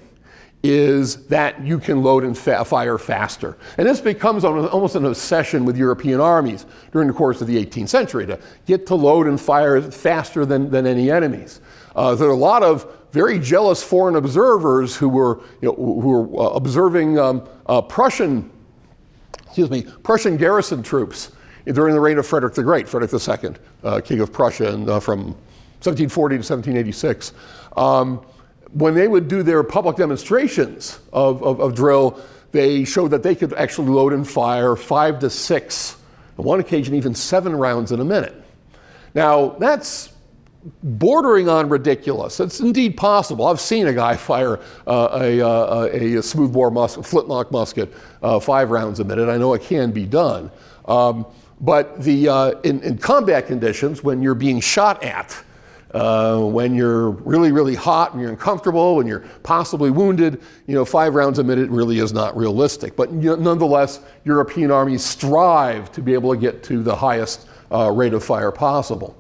[0.64, 3.58] is that you can load and fa- fire faster.
[3.78, 7.90] And this becomes almost an obsession with European armies during the course of the 18th
[7.90, 11.60] century to get to load and fire faster than, than any enemies.
[11.98, 16.00] Uh, there are a lot of very jealous foreign observers who were, you know, who
[16.00, 18.50] were uh, observing um, uh, Prussian,
[19.46, 21.32] excuse me, Prussian garrison troops
[21.66, 23.52] during the reign of Frederick the Great, Frederick II,
[23.84, 25.36] uh, King of Prussia, and, uh, from
[25.84, 27.34] 1740 to 1786.
[27.76, 28.26] Um,
[28.74, 32.20] when they would do their public demonstrations of, of, of, drill,
[32.52, 35.98] they showed that they could actually load and fire five to six,
[36.38, 38.34] on one occasion, even seven rounds in a minute.
[39.14, 40.14] Now, that's
[40.82, 42.40] bordering on ridiculous.
[42.40, 43.48] It's indeed possible.
[43.48, 48.40] I've seen a guy fire uh, a, uh, a, a, smoothbore mus- flintlock musket uh,
[48.40, 49.30] five rounds a minute.
[49.30, 50.50] I know it can be done.
[50.86, 51.26] Um,
[51.60, 55.38] but the, uh, in, in combat conditions, when you're being shot at,
[55.94, 60.84] uh, when you're really, really hot and you're uncomfortable and you're possibly wounded, you know,
[60.84, 62.96] five rounds a minute really is not realistic.
[62.96, 67.48] But you know, nonetheless, European armies strive to be able to get to the highest
[67.72, 69.16] uh, rate of fire possible.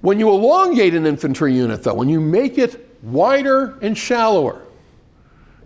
[0.00, 4.64] When you elongate an infantry unit, though, when you make it wider and shallower,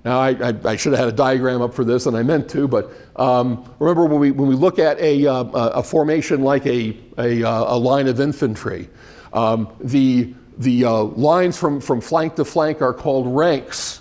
[0.04, 2.48] now, I, I, I, should have had a diagram up for this, and I meant
[2.50, 6.64] to, but um, remember when we, when we look at a, uh, a formation like
[6.66, 8.88] a, a, uh, a line of infantry,
[9.32, 14.00] um, the the uh, lines from, from flank to flank are called ranks.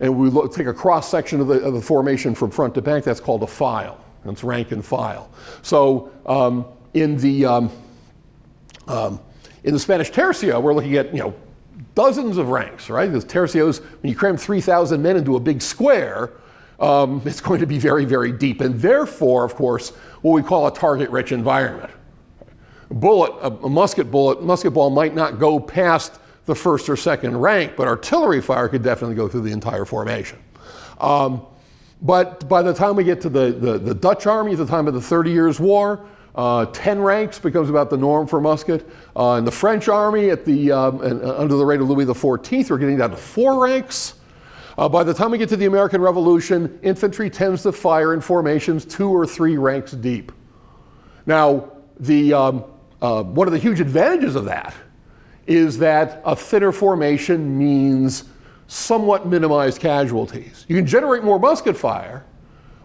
[0.00, 2.82] And we look, take a cross section of the, of the formation from front to
[2.82, 4.02] back, that's called a file.
[4.24, 5.30] That's rank and file.
[5.62, 7.70] So um, in, the, um,
[8.86, 9.20] um,
[9.64, 11.34] in the Spanish tercio, we're looking at you know,
[11.94, 13.06] dozens of ranks, right?
[13.06, 16.32] Because tercios, when you cram 3,000 men into a big square,
[16.80, 18.60] um, it's going to be very, very deep.
[18.60, 19.90] And therefore, of course,
[20.22, 21.90] what we call a target rich environment
[22.90, 27.74] bullet, a, musket bullet, musket ball might not go past the first or second rank,
[27.76, 30.38] but artillery fire could definitely go through the entire formation.
[31.00, 31.42] Um,
[32.00, 34.86] but by the time we get to the, the, the, Dutch army, at the time
[34.86, 38.88] of the Thirty Years' War, uh, 10 ranks becomes about the norm for musket.
[39.16, 42.06] Uh, in the French army, at the, um, and, uh, under the reign of Louis
[42.06, 44.14] XIV, we're getting down to four ranks.
[44.78, 48.20] Uh, by the time we get to the American Revolution, infantry tends to fire in
[48.20, 50.30] formations two or three ranks deep.
[51.26, 52.64] Now, the, um,
[53.00, 54.74] uh, one of the huge advantages of that
[55.46, 58.24] is that a thinner formation means
[58.66, 60.66] somewhat minimized casualties.
[60.68, 62.24] You can generate more musket fire,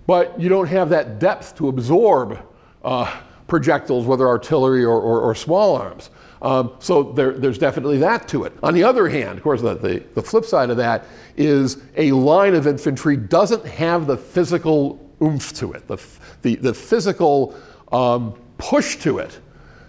[0.07, 2.39] but you don't have that depth to absorb
[2.83, 6.09] uh, projectiles, whether artillery or, or, or small arms.
[6.41, 8.53] Um, so there, there's definitely that to it.
[8.63, 11.05] On the other hand, of course, the, the, the, flip side of that
[11.37, 15.97] is a line of infantry doesn't have the physical oomph to it, the,
[16.41, 17.55] the, the physical
[17.93, 19.39] um, push to it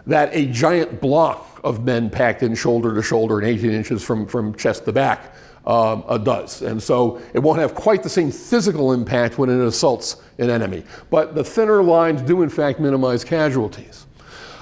[0.07, 4.27] that a giant block of men packed in shoulder to shoulder and 18 inches from,
[4.27, 5.35] from chest to back
[5.67, 6.63] um, uh, does.
[6.63, 10.85] And so it won't have quite the same physical impact when it assaults an enemy.
[11.11, 14.07] But the thinner lines do, in fact, minimize casualties.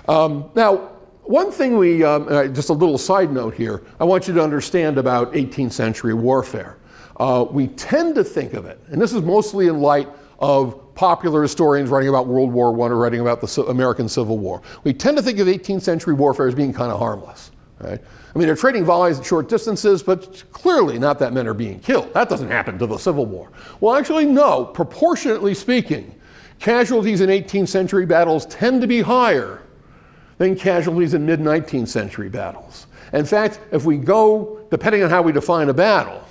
[0.09, 0.91] Um, now,
[1.25, 4.99] one thing we, um, just a little side note here, I want you to understand
[4.99, 6.79] about 18th century warfare.
[7.17, 10.09] Uh, we tend to think of it, and this is mostly in light
[10.41, 14.63] of popular historians writing about World War I or writing about the American Civil War.
[14.85, 17.51] We tend to think of 18th century warfare as being kind of harmless.
[17.81, 18.01] Right?
[18.35, 21.81] I mean, they're trading volleys at short distances, but clearly not that men are being
[21.81, 22.15] killed.
[22.15, 23.51] That doesn't happen to the Civil War.
[23.81, 24.65] Well, actually, no.
[24.65, 26.15] Proportionately speaking,
[26.59, 29.63] casualties in 18th century battles tend to be higher
[30.39, 32.87] than casualties in mid 19th century battles.
[33.13, 36.27] In fact, if we go, depending on how we define a battle,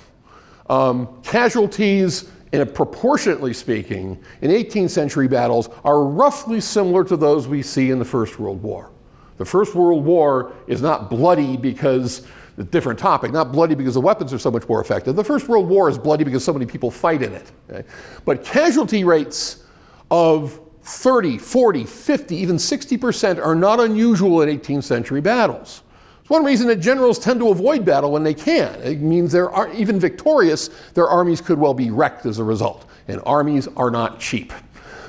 [0.68, 7.48] um, casualties in a proportionately speaking, in 18th century battles are roughly similar to those
[7.48, 8.90] we see in the First World War.
[9.38, 12.26] The First World War is not bloody because,
[12.58, 15.16] a different topic, not bloody because the weapons are so much more effective.
[15.16, 17.50] The First World War is bloody because so many people fight in it.
[17.70, 17.88] Okay?
[18.26, 19.64] But casualty rates
[20.10, 25.82] of 30, 40, 50, even 60% are not unusual in 18th century battles.
[26.22, 28.80] It's one reason that generals tend to avoid battle when they can.
[28.80, 32.86] It means they're even victorious, their armies could well be wrecked as a result.
[33.08, 34.52] And armies are not cheap.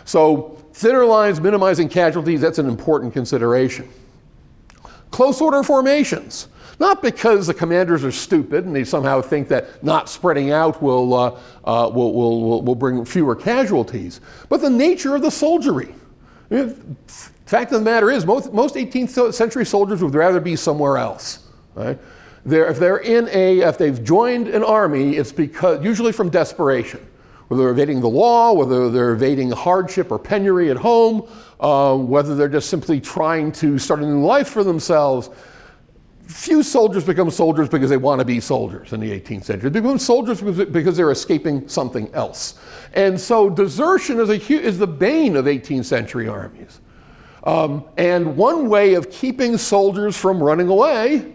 [0.05, 3.87] So, thinner lines minimizing casualties, that's an important consideration.
[5.11, 6.47] Close order formations.
[6.79, 11.13] Not because the commanders are stupid and they somehow think that not spreading out will,
[11.13, 15.93] uh, uh, will, will, will, bring fewer casualties, but the nature of the soldiery.
[16.53, 21.47] Fact of the matter is, most, most 18th century soldiers would rather be somewhere else.
[21.75, 21.97] Right?
[22.45, 26.99] They're, if they're in a, if they've joined an army, it's because usually from desperation,
[27.47, 31.27] whether they're evading the law, whether they're evading hardship or penury at home,
[31.59, 35.29] uh, whether they're just simply trying to start a new life for themselves.
[36.27, 39.69] Few soldiers become soldiers because they want to be soldiers in the 18th century.
[39.69, 42.59] They become soldiers because they're escaping something else.
[42.93, 46.79] And so desertion is, a, is the bane of 18th century armies.
[47.43, 51.33] Um, and one way of keeping soldiers from running away,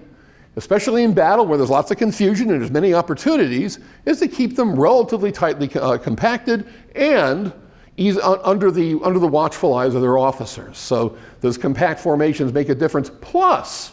[0.57, 4.57] especially in battle where there's lots of confusion and there's many opportunities, is to keep
[4.57, 7.53] them relatively tightly uh, compacted and
[7.99, 10.79] uh, under, the, under the watchful eyes of their officers.
[10.79, 13.11] So those compact formations make a difference.
[13.21, 13.93] Plus,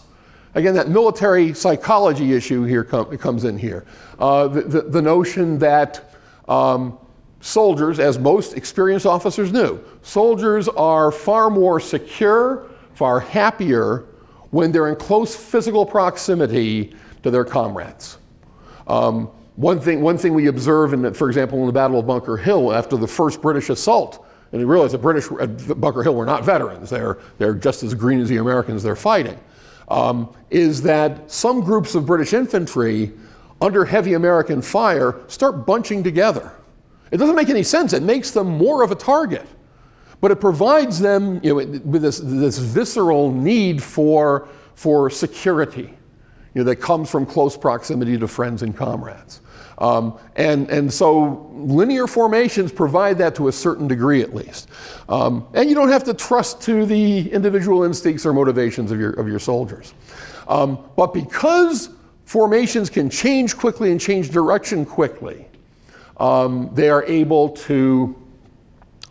[0.55, 3.85] again, that military psychology issue here com- comes in here.
[4.17, 6.11] Uh, the, the, the, notion that
[6.47, 6.97] um,
[7.41, 14.05] soldiers, as most experienced officers knew, soldiers are far more secure, far happier
[14.49, 18.17] when they're in close physical proximity to their comrades.
[18.87, 22.37] Um, one thing, one thing we observe, in, for example, in the Battle of Bunker
[22.37, 26.25] Hill after the first British assault, and you realize the British at Bunker Hill were
[26.25, 29.39] not veterans, they're, they're just as green as the Americans they're fighting,
[29.87, 33.11] um, is that some groups of British infantry,
[33.61, 36.51] under heavy American fire, start bunching together.
[37.11, 37.93] It doesn't make any sense.
[37.93, 39.47] It makes them more of a target.
[40.21, 45.93] But it provides them you know, with this, this visceral need for, for security
[46.53, 49.41] you know, that comes from close proximity to friends and comrades.
[49.77, 54.69] Um, and, and so linear formations provide that to a certain degree at least.
[55.09, 59.11] Um, and you don't have to trust to the individual instincts or motivations of your,
[59.11, 59.93] of your soldiers.
[60.47, 61.89] Um, but because
[62.25, 65.45] formations can change quickly and change direction quickly,
[66.17, 68.15] um, they are able to,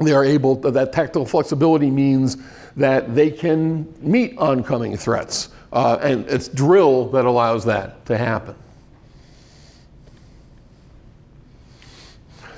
[0.01, 2.39] they are able, to, that tactical flexibility means
[2.77, 5.51] that they can meet oncoming threats.
[5.73, 8.55] Uh, and it's drill that allows that to happen.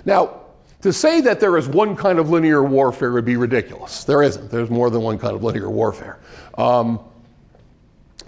[0.06, 0.40] Now,
[0.82, 4.04] to say that there is one kind of linear warfare would be ridiculous.
[4.04, 4.50] There isn't.
[4.50, 6.20] There's more than one kind of linear warfare.
[6.56, 7.00] Um,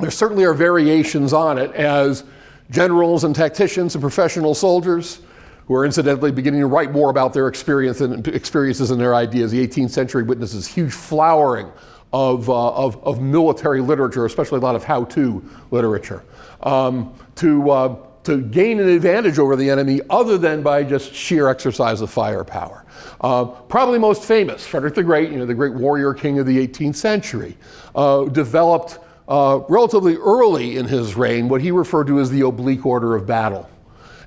[0.01, 2.25] there certainly are variations on it as
[2.71, 5.21] generals and tacticians and professional soldiers
[5.67, 9.51] who are incidentally beginning to write more about their experience and experiences and their ideas.
[9.51, 11.71] The 18th century witnesses huge flowering
[12.13, 16.25] of, uh, of, of, military literature, especially a lot of how-to literature,
[16.63, 17.97] um, to, uh,
[18.29, 22.85] to gain an advantage over the enemy other than by just sheer exercise of firepower.
[23.23, 26.69] Uh, probably most famous, Frederick the Great, you know, the great warrior king of the
[26.69, 27.57] 18th century,
[27.95, 28.99] uh, developed
[29.29, 33.27] uh, relatively early in his reign what he referred to as the oblique order of
[33.27, 33.67] battle.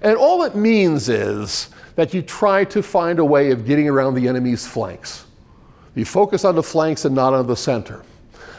[0.02, 4.16] And all it means is that you try to find a way of getting around
[4.16, 5.26] the enemy's flanks.
[5.94, 8.02] You focus on the flanks and not on the center.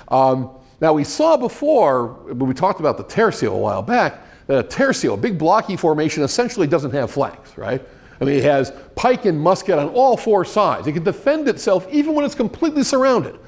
[0.06, 4.54] Um, now, we saw before, when we talked about the tercio a while back, Uh,
[4.54, 7.82] a tercio, a big blocky formation, essentially doesn't have flanks, right?
[8.20, 10.86] I mean, it has pike and musket on all four sides.
[10.86, 13.38] It can defend itself even when it's completely surrounded.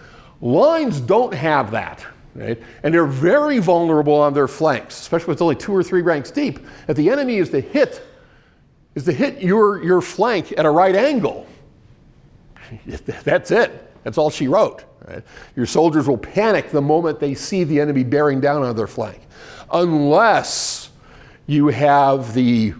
[0.40, 2.60] Lines don't have that, right?
[2.82, 6.30] And they're very vulnerable on their flanks, especially when it's only two or three ranks
[6.30, 6.58] deep.
[6.88, 8.04] If the enemy is to hit,
[8.96, 11.46] is to hit your, your flank at a right angle,
[12.86, 13.92] that's it.
[14.02, 14.84] That's all she wrote.
[15.06, 15.22] Right?
[15.56, 19.20] Your soldiers will panic the moment they see the enemy bearing down on their flank,
[19.72, 20.83] unless
[21.46, 22.74] you have the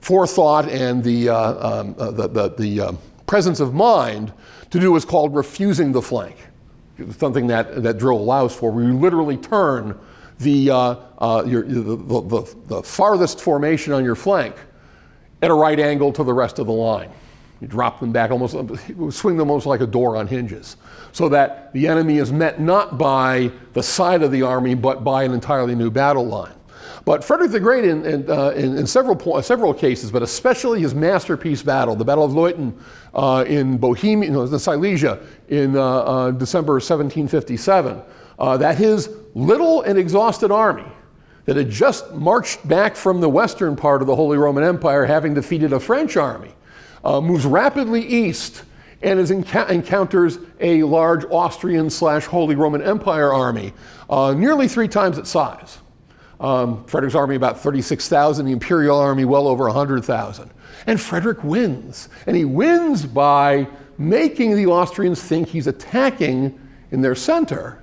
[0.00, 2.92] forethought and the, uh, um, uh, the, the, the uh,
[3.26, 4.32] presence of mind
[4.70, 6.36] to do what's called refusing the flank.
[7.16, 9.98] Something that, that drill allows for, where you literally turn
[10.38, 14.54] the, uh, uh, your, the, the, the farthest formation on your flank
[15.40, 17.10] at a right angle to the rest of the line.
[17.60, 18.56] You drop them back almost,
[19.10, 20.76] swing them almost like a door on hinges,
[21.12, 25.22] so that the enemy is met not by the side of the army, but by
[25.24, 26.54] an entirely new battle line.
[27.04, 30.94] But Frederick the Great, in, in, uh, in, in several, several cases, but especially his
[30.94, 32.74] masterpiece battle, the Battle of Leuthen
[33.14, 38.02] uh, in Bohemia, no, in Silesia in uh, uh December 1757,
[38.38, 40.90] uh, that his little and exhausted army
[41.44, 45.34] that had just marched back from the western part of the Holy Roman Empire, having
[45.34, 46.54] defeated a French army,
[47.04, 48.62] moves rapidly east
[49.02, 53.72] and is enca- encounters a large Austrian slash Holy Roman Empire army,
[54.08, 55.78] uh, nearly three times its size.
[56.42, 60.50] Um, Frederick's army about 36,000, the imperial army well over 100,000.
[60.88, 62.08] And Frederick wins.
[62.26, 66.58] And he wins by making the Austrians think he's attacking
[66.90, 67.80] in their center.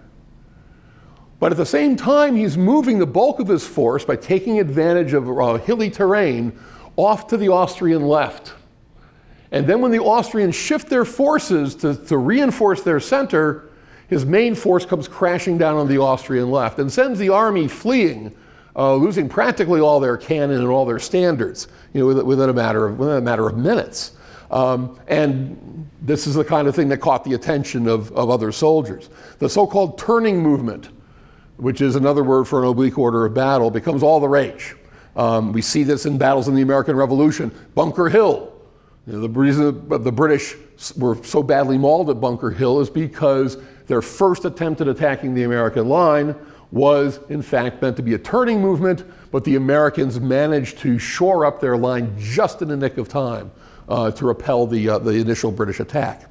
[1.39, 5.14] But at the same time, he's moving the bulk of his force by taking advantage
[5.14, 6.60] of uh, hilly terrain
[6.97, 8.53] off to the Austrian left.
[9.51, 13.70] And then when the Austrians shift their forces to, to reinforce their center,
[14.10, 18.36] his main force comes crashing down on the Austrian left and sends the army fleeing,
[18.76, 22.88] uh, losing practically all their cannon and all their standards you know, within, a matter
[22.88, 24.14] of, within a matter of minutes.
[24.52, 28.52] Um, and this is the kind of thing that caught the attention of, of other
[28.52, 29.10] soldiers.
[29.40, 30.90] The so called turning movement,
[31.58, 34.76] which is another word for an oblique order of battle, becomes all the rage.
[35.16, 37.52] Um, we see this in battles in the American Revolution.
[37.76, 38.54] Bunker Hill,
[39.06, 40.56] you know, the reason the British
[40.98, 43.58] were so badly mauled at Bunker Hill is because
[43.88, 46.36] their first attempt at attacking the American line
[46.72, 51.46] was, in fact, meant to be a turning movement, but the Americans managed to shore
[51.46, 53.52] up their line just in the nick of time
[53.88, 56.30] uh, to repel the, uh, the initial British attack.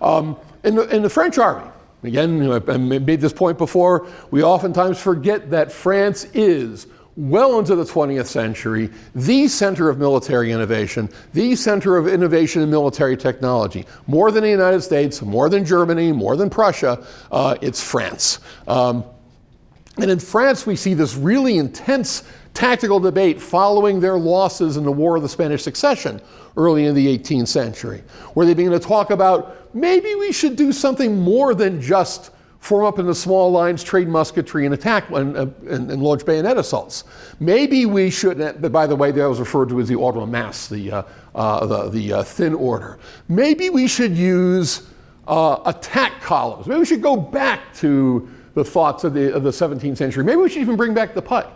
[0.00, 1.68] Um, in, the, in the French army,
[2.02, 7.84] again, I made this point before, we oftentimes forget that France is well into the
[7.84, 13.84] 20th century, the center of military innovation, the center of innovation in military technology.
[14.06, 18.38] More than the United States, more than Germany, more than Prussia, uh, it's France.
[18.66, 19.04] Um,
[19.98, 22.24] and in France, we see this really intense
[22.54, 26.20] tactical debate following their losses in the War of the Spanish Succession
[26.56, 28.02] early in the 18th century,
[28.34, 32.84] where they begin to talk about maybe we should do something more than just form
[32.84, 37.04] up into small lines, trade musketry, and attack and, uh, and, and launch bayonet assaults.
[37.40, 40.92] Maybe we should, by the way, that was referred to as the ordre mince, the,
[40.92, 41.02] uh,
[41.34, 43.00] uh, the, the uh, thin order.
[43.28, 44.86] Maybe we should use
[45.26, 46.66] uh, attack columns.
[46.66, 50.24] Maybe we should go back to the thoughts of the, of the 17th century.
[50.24, 51.46] Maybe we should even bring back the pike.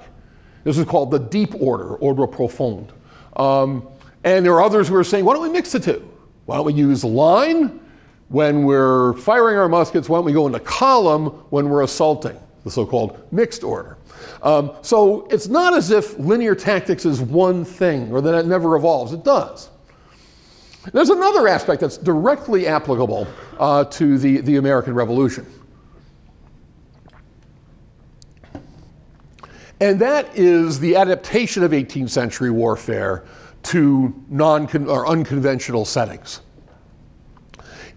[0.65, 2.91] This is called the deep order, ordre profond.
[3.37, 3.89] Um,
[4.25, 6.09] and there are others who are saying, why don't we mix the two?
[6.47, 7.81] Why don't we use line?
[8.29, 12.71] when we're firing our muskets, why don't we go into column when we're assaulting, the
[12.71, 13.99] so called mixed order.
[14.43, 18.77] Um, so it's not as if linear tactics is one thing or that it never
[18.77, 19.13] evolves.
[19.13, 19.71] It does.
[20.93, 23.27] There's another aspect that's directly applicable
[23.59, 25.47] uh, to the, the American Revolution.
[29.81, 33.25] And that is the adaptation of 18th century warfare
[33.65, 36.41] to non or unconventional settings.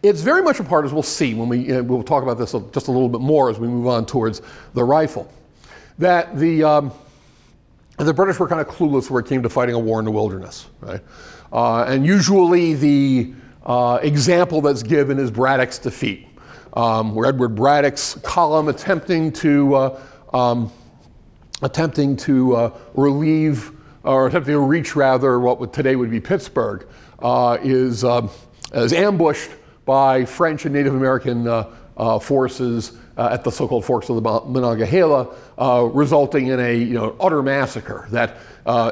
[0.02, 2.88] It's very much a part, as we'll see when we we'll talk about this just
[2.88, 4.42] a little bit more as we move on towards
[4.74, 5.32] the rifle,
[5.98, 6.92] that the um,
[7.98, 10.12] the British were kind of clueless where it came to fighting a war in the
[10.12, 11.02] wilderness, right?
[11.52, 13.34] Uh, and usually the
[13.66, 16.28] uh, example that's given is Braddock's defeat,
[16.74, 20.02] um, where Edward Braddock's column attempting to uh,
[20.34, 20.72] um,
[21.62, 23.72] attempting to uh, relieve
[24.04, 26.88] or attempting to reach rather what today would be Pittsburgh
[27.20, 28.30] uh, is um,
[28.74, 29.52] is ambushed
[29.86, 34.22] by French and Native American uh, uh, forces uh, at the so-called forks of the
[34.22, 35.36] Monongahela,
[35.92, 38.38] resulting in a you know, utter massacre that,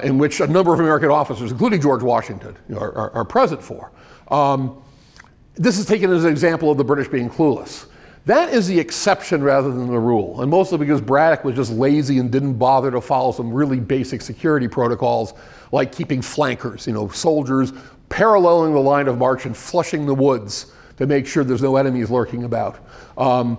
[0.03, 3.25] in which a number of American officers, including George Washington, you know, are, are, are,
[3.25, 3.91] present for.
[4.29, 4.83] Um,
[5.55, 7.85] this is taken as an example of the British being clueless.
[8.27, 12.19] That is the exception rather than the rule, and mostly because Braddock was just lazy
[12.19, 15.33] and didn't bother to follow some really basic security protocols
[15.71, 17.71] like keeping flankers, you know, soldiers
[18.09, 22.09] paralleling the line of march and flushing the woods to make sure there's no enemies
[22.09, 22.85] lurking about.
[23.17, 23.57] Um,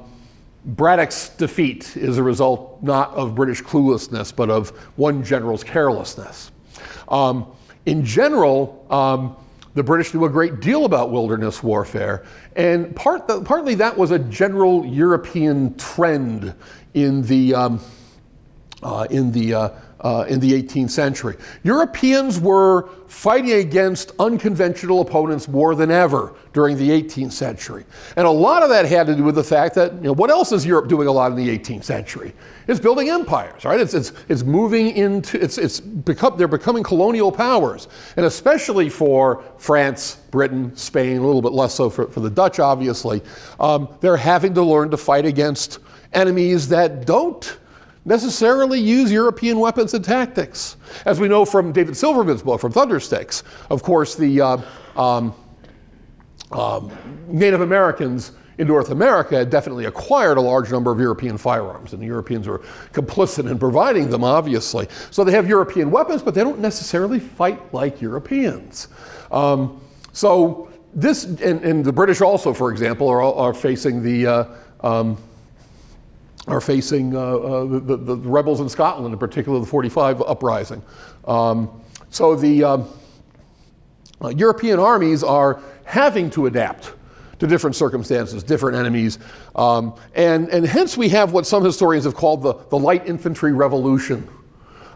[0.66, 6.50] Braddock's defeat is a result not of British cluelessness, but of one general's carelessness.
[7.08, 7.46] Um,
[7.86, 9.34] in general, um,
[9.78, 12.24] the British knew a great deal about wilderness warfare,
[12.59, 16.52] and part the, partly that was a general European trend
[16.92, 17.80] in the, um,
[18.82, 19.54] uh, in the
[20.01, 21.36] uh, in the 18th century.
[21.62, 27.84] Europeans were fighting against unconventional opponents more than ever during the 18th century.
[28.16, 30.30] And a lot of that had to do with the fact that, you know, what
[30.30, 32.34] else is Europe doing a lot in the 18th century?
[32.66, 33.80] It's building empires, right?
[33.80, 37.88] It's, it's, it's moving into, it's, it's become, they're becoming colonial powers.
[38.16, 42.61] And especially for France, Britain, Spain, a little bit less so for, for the Dutch,
[42.61, 43.22] obviously,
[43.59, 45.78] um, they're having to learn to fight against
[46.12, 47.59] enemies that don't
[48.09, 50.76] necessarily use European weapons and tactics.
[51.04, 54.56] As we know from David Silverman's book, from Thundersticks, of course, the uh,
[54.96, 55.34] um,
[56.50, 56.90] um,
[57.28, 62.06] Native Americans in North America definitely acquired a large number of European firearms, and the
[62.06, 62.61] Europeans were
[62.92, 64.88] complicit in providing them, obviously.
[65.11, 68.88] So they have European weapons, but they don't necessarily fight like Europeans.
[69.30, 69.80] Um,
[70.12, 74.44] so this, and, and, the British also, for example, are, are facing the uh,
[74.80, 75.18] um,
[76.49, 80.82] are facing uh, uh, the, the, rebels in Scotland, in particular the 45 uprising.
[81.26, 82.88] Um, so the um,
[84.22, 86.94] uh, European armies are having to adapt
[87.38, 89.18] to different circumstances, different enemies.
[89.55, 93.53] Um, and, and hence we have what some historians have called the, the light infantry
[93.53, 94.26] revolution,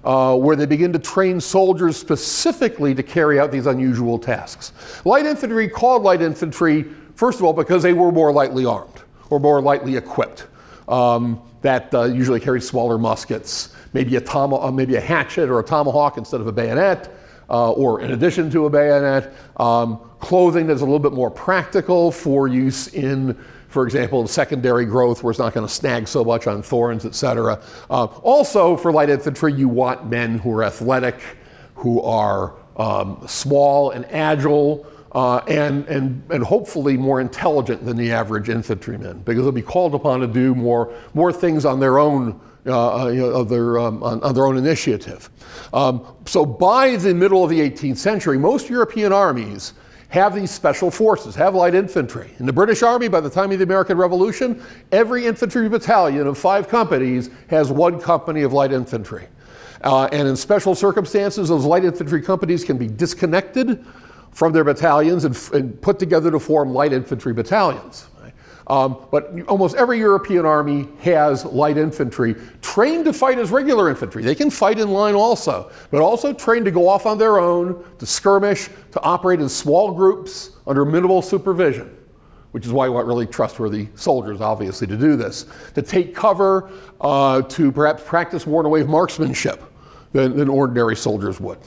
[0.05, 4.73] uh, where they begin to train soldiers specifically to carry out these unusual tasks.
[5.05, 9.39] Light infantry called light infantry, first of all, because they were more lightly armed or
[9.39, 10.47] more lightly equipped
[10.89, 15.61] um, that uh, usually carried smaller muskets, maybe a, tom- uh, maybe a hatchet or
[15.61, 17.15] a tomahawk instead of a bayonet,
[17.49, 19.33] uh, or in addition to a bayonet.
[19.59, 23.37] Um, clothing that's a little bit more practical for use in,
[23.69, 27.61] for example, secondary growth where it's not going to snag so much on thorns, etc.
[27.91, 31.21] Uh, also, for light infantry, you want men who are athletic,
[31.75, 38.11] who are um, small and agile, uh, and, and, and hopefully more intelligent than the
[38.11, 42.41] average infantryman because they'll be called upon to do more, more things on their own
[42.65, 45.29] uh, uh you know, their, um, on, on, their own initiative.
[45.73, 49.75] Um, so by the middle of the 18th century, most European armies
[50.11, 52.31] have these special forces, have light infantry.
[52.39, 56.39] In the British Army, by the time of the American Revolution, every infantry battalion of
[56.39, 59.27] five companies has one company of light infantry.
[59.83, 63.85] Uh, and in special circumstances, those light infantry companies can be disconnected
[64.33, 68.09] from their battalions and, and put together to form light infantry battalions.
[68.69, 74.23] Um, but almost every European army has light infantry trained to fight as regular infantry.
[74.23, 77.85] They can fight in line also, but also trained to go off on their own,
[77.99, 81.95] to skirmish, to operate in small groups under minimal supervision,
[82.53, 85.47] which is why you want really trustworthy soldiers, obviously, to do this.
[85.75, 86.71] To take cover,
[87.01, 89.61] uh, to perhaps practice more in a way of marksmanship
[90.13, 91.59] than, than ordinary soldiers would.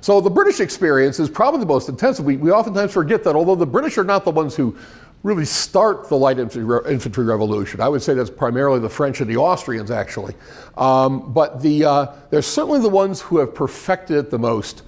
[0.00, 2.24] So the British experience is probably the most intensive.
[2.24, 4.76] We, we oftentimes forget that although the British are not the ones who
[5.24, 9.36] really start the light infantry, revolution, I would say that's primarily the French and the
[9.36, 10.34] Austrians actually.
[10.76, 14.82] Um, but the, uh, they're certainly the ones who have perfected it the most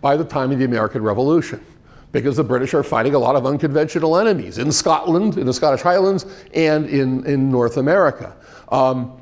[0.00, 1.64] by the time of the American Revolution
[2.12, 5.82] because the British are fighting a lot of unconventional enemies in Scotland, in the Scottish
[5.82, 8.36] Highlands, and in, in North America.
[8.68, 9.20] Um,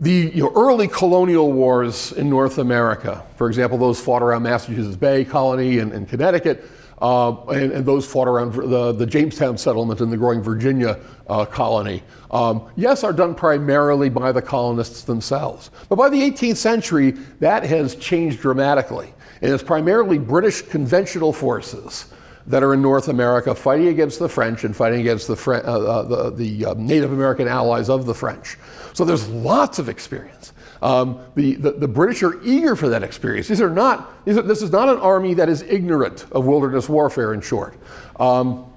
[0.00, 4.96] the you know, early colonial wars in North America, for example, those fought around Massachusetts
[4.96, 6.68] Bay Colony and, and Connecticut,
[7.00, 11.44] uh, and, and, those fought around the, the, Jamestown settlement in the growing Virginia uh,
[11.44, 15.70] colony, um, yes, are done primarily by the colonists themselves.
[15.88, 19.12] But by the 18th century, that has changed dramatically.
[19.42, 22.06] And it's primarily British conventional forces
[22.46, 26.02] that are in North America fighting against the French and fighting against the, uh, uh,
[26.02, 28.56] the, the uh, Native American allies of the French.
[28.94, 30.52] So there's lots of experience.
[30.80, 33.48] Um, the, the, the, British are eager for that experience.
[33.48, 36.88] These are not, these are, this is not an army that is ignorant of wilderness
[36.88, 37.76] warfare, in short.
[38.20, 38.72] Um,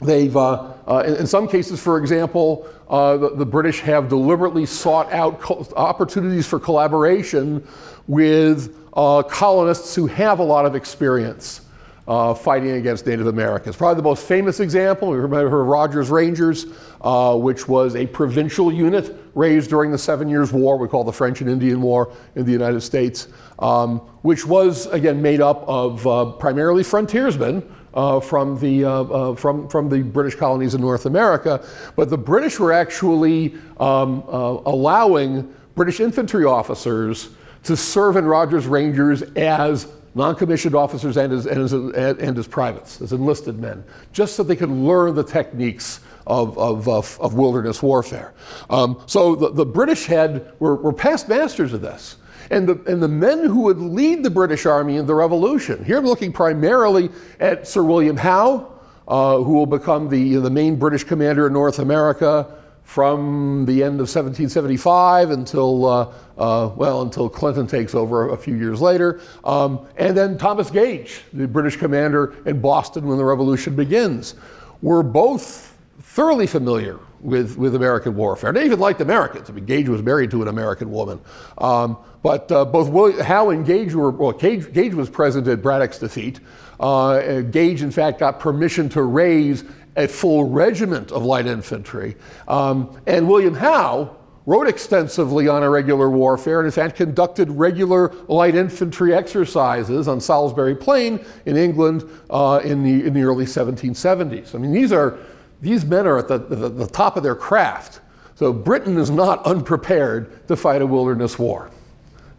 [0.00, 4.64] they've, uh, uh, in, in, some cases, for example, uh, the, the, British have deliberately
[4.64, 7.66] sought out co- opportunities for collaboration
[8.06, 11.62] with uh, colonists who have a lot of experience
[12.08, 13.76] uh, fighting against Native Americans.
[13.76, 16.66] Probably the most famous example, we remember Rogers Rangers,
[17.00, 21.12] uh, which was a provincial unit raised during the Seven Years' War, we call the
[21.12, 23.28] French and Indian War in the United States,
[23.60, 27.62] um, which was, again, made up of uh, primarily frontiersmen
[27.94, 31.64] uh, from, the, uh, uh, from, from the British colonies in North America.
[31.94, 37.30] But the British were actually um, allowing British infantry officers
[37.64, 43.00] to serve in Rogers Rangers as non-commissioned officers and as, and, as, and as privates,
[43.00, 43.82] as enlisted men,
[44.12, 48.34] just so they could learn the techniques of, of, of, of wilderness warfare.
[48.70, 52.16] Um, so the, the British had, were, were past masters of this.
[52.50, 55.98] And the, and the men who would lead the British Army in the Revolution, here
[55.98, 57.08] I'm looking primarily
[57.40, 58.70] at Sir William Howe,
[59.08, 63.94] uh, who will become the, the main British commander in North America from the end
[63.94, 69.20] of 1775 until, uh, uh, well, until Clinton takes over a few years later.
[69.44, 74.34] Um, and then Thomas Gage, the British commander in Boston when the revolution begins,
[74.82, 78.52] were both thoroughly familiar with, with American warfare.
[78.52, 79.48] They even liked Americans.
[79.48, 81.20] I mean, Gage was married to an American woman.
[81.58, 85.62] Um, but uh, both William, Howe and Gage were, well, Gage, Gage was present at
[85.62, 86.40] Braddock's defeat.
[86.78, 89.64] Uh, Gage, in fact, got permission to raise
[89.96, 92.16] a full regiment of light infantry.
[92.48, 94.16] Um, and William Howe
[94.46, 100.74] wrote extensively on irregular warfare and, in fact, conducted regular light infantry exercises on Salisbury
[100.74, 104.54] Plain in England uh, in, the, in the early 1770s.
[104.54, 105.18] I mean, these, are,
[105.60, 108.00] these men are at the, the, the top of their craft.
[108.34, 111.70] So Britain is not unprepared to fight a wilderness war,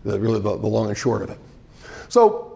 [0.03, 1.39] the, really the, the long and short of it.
[2.09, 2.52] So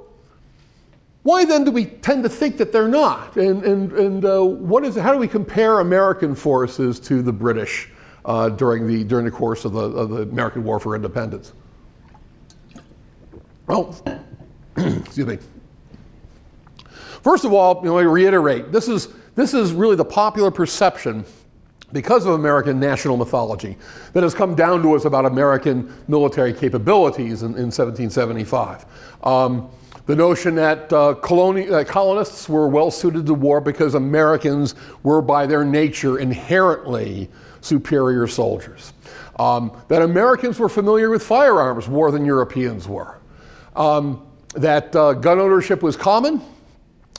[1.27, 3.35] why then do we tend to think that they're not?
[3.35, 7.89] And, and, and uh, what is, how do we compare American forces to the British
[8.23, 11.51] uh, during, the, during the course of the, of the American War for Independence?
[13.67, 14.01] Well,
[14.77, 15.37] excuse me.
[17.23, 21.25] First of all, you know, I reiterate, this is, this is really the popular perception
[21.91, 23.75] because of American national mythology
[24.13, 28.85] that has come down to us about American military capabilities in, in 1775.
[29.25, 29.69] Um,
[30.07, 35.21] the notion that uh, coloni- uh, colonists were well suited to war because Americans were,
[35.21, 37.29] by their nature, inherently
[37.61, 38.93] superior soldiers.
[39.37, 43.19] Um, that Americans were familiar with firearms more than Europeans were.
[43.75, 46.41] Um, that uh, gun ownership was common,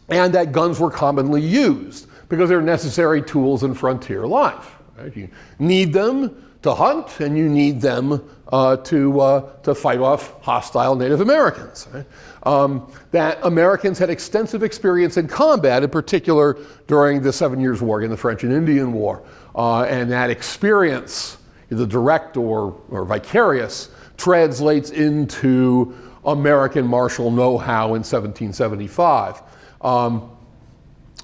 [0.09, 4.77] and that guns were commonly used because they're necessary tools in frontier life.
[4.97, 5.15] Right?
[5.15, 5.29] You
[5.59, 10.97] need them to hunt, and you need them uh, to, uh, to fight off hostile
[10.97, 11.87] Native Americans.
[11.93, 12.07] Right?
[12.45, 16.57] Um, that Americans had extensive experience in combat, in particular
[16.87, 19.23] during the Seven Years' War and the French and Indian War.
[19.55, 21.39] Uh, and that experience,
[21.71, 29.43] either direct or, or vicarious, translates into American martial know how in 1775.
[29.81, 30.38] Um,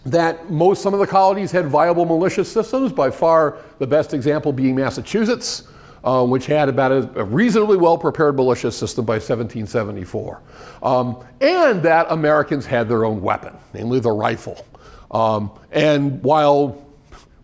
[0.07, 4.53] that most some of the colonies had viable militia systems, by far the best example
[4.53, 5.65] being Massachusetts,
[6.05, 10.43] uh, which had about a, a, reasonably well prepared militia system by 1774.
[10.83, 14.67] Um, and that Americans had their own weapon, namely the rifle.
[15.11, 16.85] Um, and while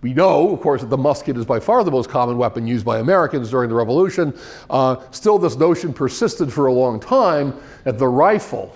[0.03, 2.85] we know, of course, that the musket is by far the most common weapon used
[2.85, 4.39] by Americans during the Revolution.
[4.69, 8.75] Uh, still, this notion persisted for a long time that the rifle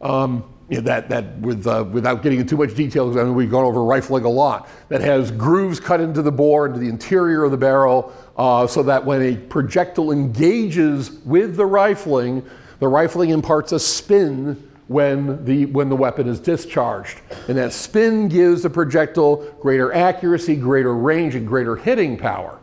[0.00, 3.24] um, you know, that, that with, uh, without getting into too much detail, because I
[3.24, 6.80] mean, we've gone over rifling a lot, that has grooves cut into the bore, into
[6.80, 12.44] the interior of the barrel, uh, so that when a projectile engages with the rifling,
[12.80, 17.20] the rifling imparts a spin when the, when the weapon is discharged.
[17.48, 22.58] And that spin gives the projectile greater accuracy, greater range, and greater hitting power.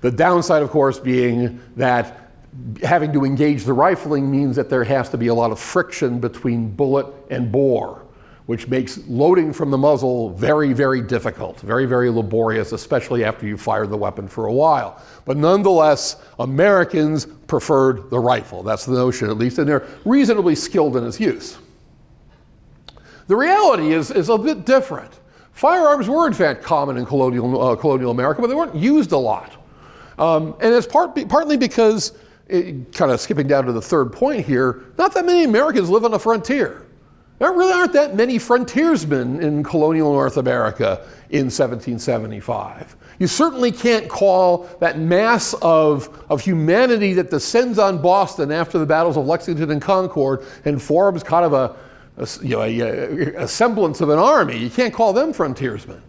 [0.00, 2.19] The downside, of course, being that
[2.82, 6.18] having to engage the rifling means that there has to be a lot of friction
[6.18, 8.02] between bullet and bore,
[8.46, 13.60] which makes loading from the muzzle very, very difficult, very, very laborious, especially after you've
[13.60, 15.00] fired the weapon for a while.
[15.24, 18.64] But nonetheless, Americans preferred the rifle.
[18.64, 21.58] That's the notion, at least, and they're reasonably skilled in its use.
[23.28, 25.20] The reality is, is a bit different.
[25.52, 29.18] Firearms were, in fact, common in colonial, uh, colonial America, but they weren't used a
[29.18, 29.52] lot.
[30.18, 32.12] Um, and it's part, partly because
[32.92, 36.10] kind of skipping down to the third point here, not that many Americans live on
[36.10, 36.86] the frontier.
[37.38, 42.96] There really aren't that many frontiersmen in colonial North America in 1775.
[43.18, 48.84] You certainly can't call that mass of, of humanity that descends on Boston after the
[48.84, 51.76] battles of Lexington and Concord and forms kind of a,
[52.18, 54.58] a you know, a, a semblance of an army.
[54.58, 56.02] You can't call them frontiersmen.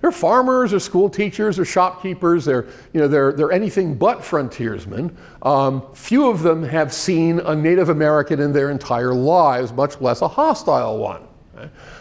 [0.00, 2.44] They're farmers or school teachers or shopkeepers.
[2.44, 5.16] They're, you know, they're, they're anything but frontiersmen.
[5.42, 10.22] Um, few of them have seen a Native American in their entire lives, much less
[10.22, 11.22] a hostile one.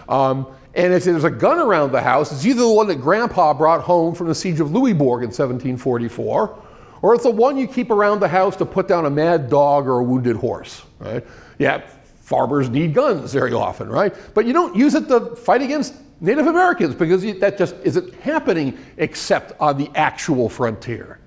[0.09, 3.53] Um, and if there's a gun around the house, it's either the one that Grandpa
[3.53, 6.63] brought home from the siege of Louisbourg in 1744,
[7.01, 9.87] or it's the one you keep around the house to put down a mad dog
[9.87, 10.83] or a wounded horse.
[10.99, 11.25] Right?
[11.59, 11.87] Yeah,
[12.21, 14.13] farmers need guns very often, right?
[14.33, 18.77] But you don't use it to fight against Native Americans because that just isn't happening
[18.97, 21.19] except on the actual frontier.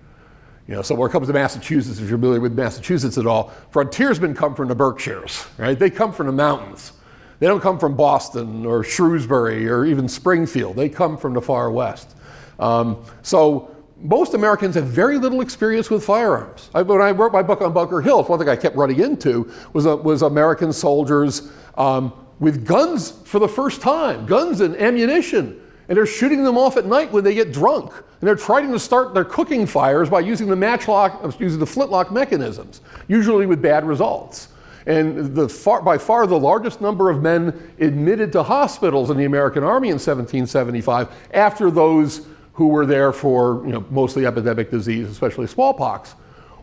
[0.66, 3.53] You know, so when it comes to Massachusetts, if you're familiar with Massachusetts at all,
[3.70, 5.78] frontiersmen come from the Berkshires, right?
[5.78, 6.93] They come from the mountains.
[7.39, 10.76] They don't come from Boston or Shrewsbury or even Springfield.
[10.76, 12.16] They come from the far west.
[12.59, 16.70] Um, so most Americans have very little experience with firearms.
[16.74, 19.51] I, when I wrote my book on Bunker Hill, one thing I kept running into
[19.72, 25.61] was, uh, was American soldiers um, with guns for the first time, guns and ammunition.
[25.89, 27.93] And they're shooting them off at night when they get drunk.
[27.95, 31.66] And they're trying to start their cooking fires by using the matchlock, uh, using the
[31.66, 34.49] flintlock mechanisms, usually with bad results.
[34.86, 39.24] And the far, by far the largest number of men admitted to hospitals in the
[39.24, 45.09] American Army in 1775 after those who were there for you know, mostly epidemic disease,
[45.09, 46.14] especially smallpox,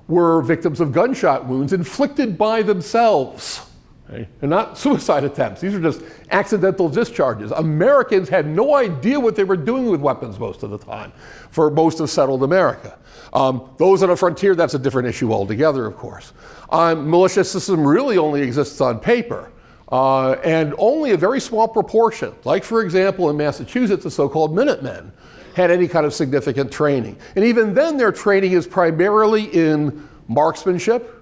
[0.08, 3.70] were victims of gunshot wounds inflicted by themselves.
[4.10, 4.28] Okay?
[4.42, 5.62] And not suicide attempts.
[5.62, 6.02] These are just
[6.32, 7.52] accidental discharges.
[7.52, 11.12] Americans had no idea what they were doing with weapons most of the time
[11.50, 12.98] for most of settled America.
[13.34, 16.34] Um, those on the frontier, that's a different issue altogether, of course.
[16.70, 19.52] Um, militia system really only exists on paper.
[19.92, 24.56] Uh, and only a very small proportion, like for example in Massachusetts, the so called
[24.56, 25.12] Minutemen,
[25.56, 27.16] had any kind of significant training.
[27.36, 31.15] And even then, their training is primarily in marksmanship,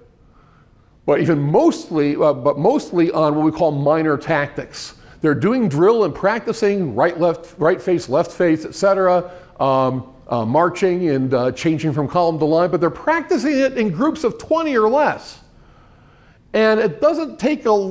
[1.06, 4.94] but even mostly, uh, but mostly on what we call minor tactics.
[5.20, 9.30] They're doing drill and practicing right, left, right face, left face, etc.
[9.60, 13.90] Um, uh, marching and uh, changing from column to line, but they're practicing it in
[13.90, 15.40] groups of 20 or less.
[16.54, 17.88] And it doesn't take a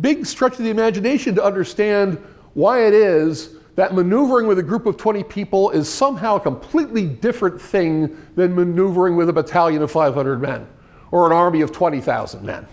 [0.00, 2.16] big stretch of the imagination to understand
[2.54, 7.06] why it is that maneuvering with a group of 20 people is somehow a completely
[7.06, 10.66] different thing than maneuvering with a battalion of 500 men
[11.12, 12.66] or an army of 20,000 men.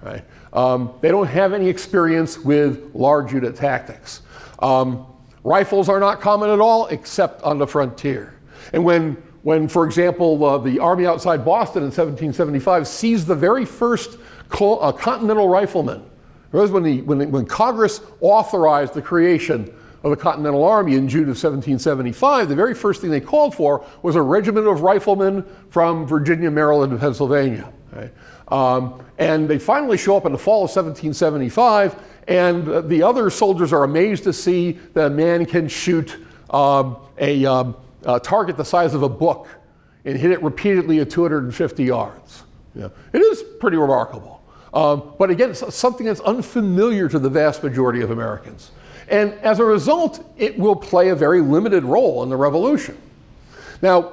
[0.00, 0.22] Right?
[0.52, 4.22] Um, they don't have any experience with large unit tactics.
[4.60, 5.06] Um,
[5.42, 8.34] rifles are not common at all except on the frontier.
[8.72, 13.64] And when, when for example, uh, the army outside Boston in 1775 seized the very
[13.64, 14.18] first
[14.48, 16.04] co- uh, Continental Rifleman,
[16.52, 19.74] it was when, the, when, when Congress authorized the creation
[20.04, 23.84] of the Continental Army in June of 1775, the very first thing they called for
[24.02, 27.72] was a regiment of riflemen from Virginia, Maryland, and Pennsylvania.
[27.96, 28.12] Right?
[28.48, 31.96] Um, and they finally show up in the fall of 1775,
[32.28, 36.16] and the other soldiers are amazed to see that a man can shoot
[36.50, 39.48] um, a, um, a, target the size of a book
[40.04, 42.44] and hit it repeatedly at 250 yards.
[42.74, 42.88] Yeah.
[43.12, 44.42] It is pretty remarkable.
[44.74, 48.70] Um, but again, it's something that's unfamiliar to the vast majority of Americans.
[49.08, 52.96] And as a result, it will play a very limited role in the revolution.
[53.80, 54.12] Now,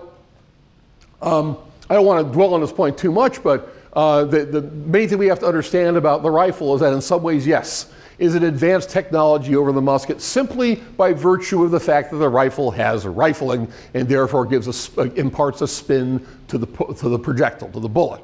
[1.22, 1.58] um,
[1.90, 5.08] I don't want to dwell on this point too much, but uh, the, the main
[5.08, 8.36] thing we have to understand about the rifle is that in some ways, yes, is
[8.36, 12.72] an advanced technology over the musket simply by virtue of the fact that the rifle
[12.72, 14.68] has rifling and therefore gives
[14.98, 18.22] a, uh, imparts a spin to the, to the projectile, to the bullet.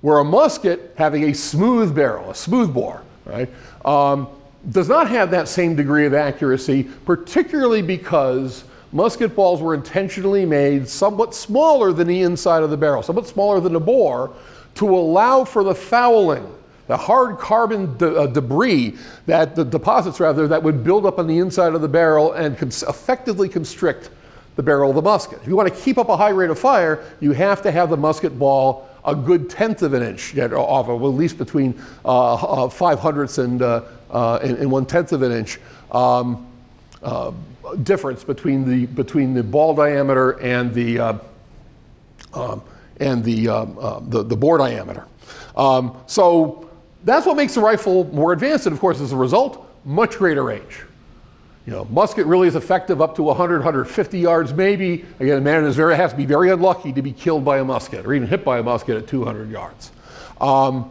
[0.00, 3.48] Where a musket having a smooth barrel, a smooth bore, right,
[3.84, 4.28] um,
[4.70, 10.88] does not have that same degree of accuracy, particularly because musket balls were intentionally made
[10.88, 14.32] somewhat smaller than the inside of the barrel, somewhat smaller than the bore,
[14.76, 16.46] to allow for the fouling,
[16.86, 18.96] the hard carbon de- uh, debris
[19.26, 22.58] that the deposits rather that would build up on the inside of the barrel and
[22.58, 24.10] cons- effectively constrict
[24.56, 25.38] the barrel of the musket.
[25.40, 27.90] If you want to keep up a high rate of fire, you have to have
[27.90, 32.34] the musket ball a good tenth of an inch off, of, at least between uh,
[32.34, 35.58] uh, five hundredths and uh, uh, and, and, one tenth of an inch
[35.90, 36.46] um,
[37.02, 37.32] uh,
[37.82, 41.18] difference between the between the ball diameter and the uh,
[42.34, 42.62] um,
[43.02, 45.04] and the, um, uh, the, the bore diameter.
[45.56, 46.70] Um, so
[47.04, 50.44] that's what makes the rifle more advanced, and of course, as a result, much greater
[50.44, 50.84] range.
[51.66, 55.04] You know, musket really is effective up to 100, 150 yards, maybe.
[55.20, 57.64] Again, a man is very, has to be very unlucky to be killed by a
[57.64, 59.92] musket or even hit by a musket at 200 yards.
[60.40, 60.90] Um,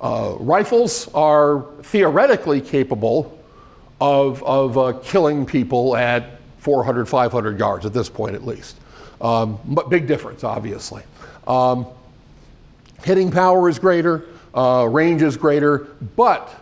[0.00, 3.36] uh, rifles are theoretically capable
[4.00, 8.76] of, of uh, killing people at 400, 500 yards at this point at least.
[9.20, 11.02] Um, but big difference, obviously.
[11.46, 11.86] Um,
[13.04, 14.24] hitting power is greater,
[14.54, 15.86] uh, range is greater,
[16.16, 16.52] but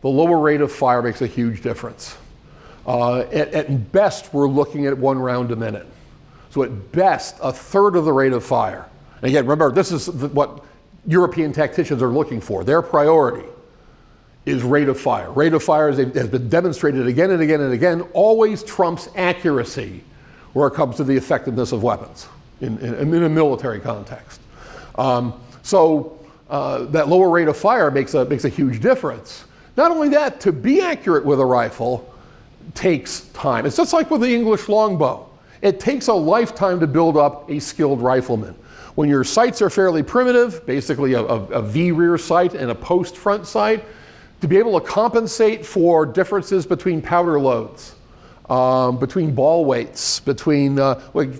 [0.00, 2.16] the lower rate of fire makes a huge difference.
[2.86, 5.86] Uh, at, at best, we're looking at one round a minute.
[6.50, 8.88] So at best, a third of the rate of fire.
[9.16, 10.64] And again, remember, this is what
[11.06, 12.64] European tacticians are looking for.
[12.64, 13.46] Their priority
[14.46, 15.30] is rate of fire.
[15.32, 20.02] Rate of fire, as has been demonstrated again and again and again, always trumps accuracy
[20.54, 22.28] where it comes to the effectiveness of weapons
[22.60, 24.40] in, in, in a military context.
[24.96, 26.18] Um, so
[26.50, 29.44] uh, that lower rate of fire makes a, makes a huge difference.
[29.76, 32.12] Not only that, to be accurate with a rifle
[32.74, 33.66] takes time.
[33.66, 35.28] It's just like with the English longbow.
[35.62, 38.54] It takes a lifetime to build up a skilled rifleman.
[38.94, 42.74] When your sights are fairly primitive, basically a, a, a V rear sight and a
[42.74, 43.84] post front sight,
[44.40, 47.94] to be able to compensate for differences between powder loads,
[48.48, 50.94] um, between ball weights, between uh,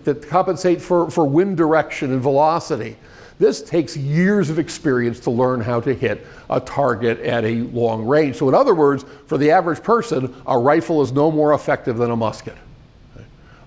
[0.05, 2.97] to compensate for, for wind direction and velocity.
[3.39, 8.05] This takes years of experience to learn how to hit a target at a long
[8.05, 8.37] range.
[8.37, 12.11] So, in other words, for the average person, a rifle is no more effective than
[12.11, 12.57] a musket.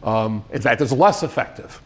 [0.03, 1.81] Um, in fact, it's less effective.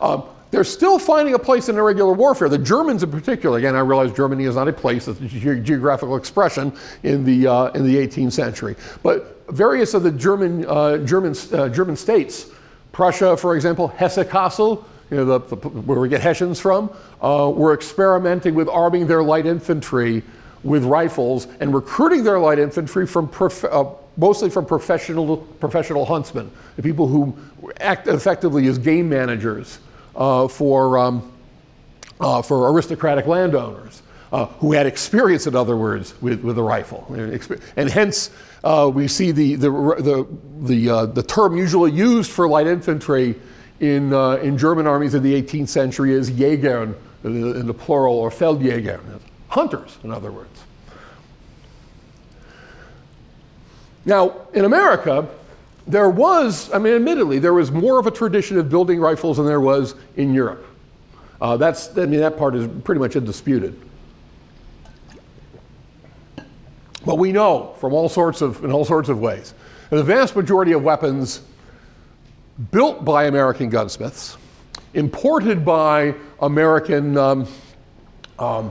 [0.00, 2.48] Um, they're still finding a place in irregular warfare.
[2.48, 5.66] The Germans, in particular, again, I realize Germany is not a place, it's a ge-
[5.66, 6.72] geographical expression
[7.02, 8.76] in the, uh, in the 18th century.
[9.02, 12.46] But various of the German, uh, German, uh, German states,
[12.92, 16.90] Prussia, for example, Hesse-Kassel, you know, the, the, where we get Hessians from,
[17.22, 20.22] uh, were experimenting with arming their light infantry
[20.64, 23.30] with rifles and recruiting their light infantry from
[23.70, 23.84] uh,
[24.16, 27.36] mostly from professional, professional huntsmen, the people who
[27.80, 29.78] act effectively as game managers
[30.16, 31.32] uh, for, um,
[32.20, 34.02] uh, for aristocratic landowners.
[34.30, 37.06] Uh, who had experience, in other words, with, with a rifle.
[37.76, 38.30] And hence,
[38.62, 40.28] uh, we see the, the, the,
[40.60, 43.36] the, uh, the term usually used for light infantry
[43.80, 48.30] in, uh, in German armies in the 18th century is Jägern, in the plural, or
[48.30, 49.00] Feldjäger,
[49.48, 50.62] hunters, in other words.
[54.04, 55.26] Now, in America,
[55.86, 59.46] there was, I mean, admittedly, there was more of a tradition of building rifles than
[59.46, 60.66] there was in Europe.
[61.40, 63.87] Uh, that's, I mean, that part is pretty much undisputed.
[67.08, 69.54] But we know from all sorts of, in all sorts of ways,
[69.88, 71.40] the vast majority of weapons
[72.70, 74.36] built by American gunsmiths,
[74.92, 77.48] imported by American um,
[78.38, 78.70] um,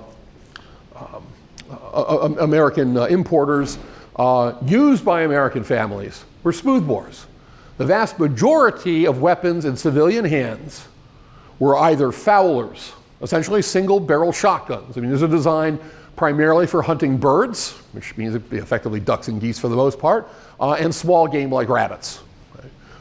[0.95, 1.23] um,
[1.67, 3.79] uh, uh, American uh, importers,
[4.17, 7.25] uh, used by American families were smoothbores.
[7.79, 10.87] The vast majority of weapons in civilian hands
[11.57, 14.95] were either Fowlers, essentially single barrel shotguns.
[14.95, 15.79] I mean, these are designed
[16.17, 20.27] primarily for hunting birds, which means effectively ducks and geese for the most part,
[20.59, 22.21] uh, and small game like rabbits.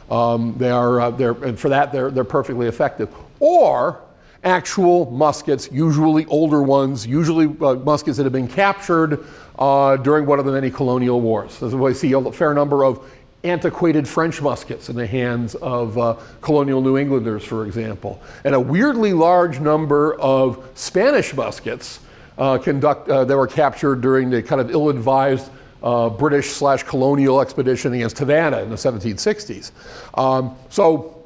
[0.09, 3.13] Um, they are, uh, they're, and for that, they're, they're perfectly effective.
[3.41, 3.99] Or
[4.43, 9.25] actual muskets, usually older ones, usually uh, muskets that have been captured
[9.59, 11.53] uh, during one of the many colonial wars.
[11.53, 13.11] So we see a fair number of
[13.43, 18.59] antiquated French muskets in the hands of uh, colonial New Englanders, for example, and a
[18.59, 21.99] weirdly large number of Spanish muskets
[22.37, 25.49] conduct, uh, that were captured during the kind of ill-advised
[25.83, 29.71] uh, British slash colonial expedition against Havana in the 1760s.
[30.17, 31.23] Um, so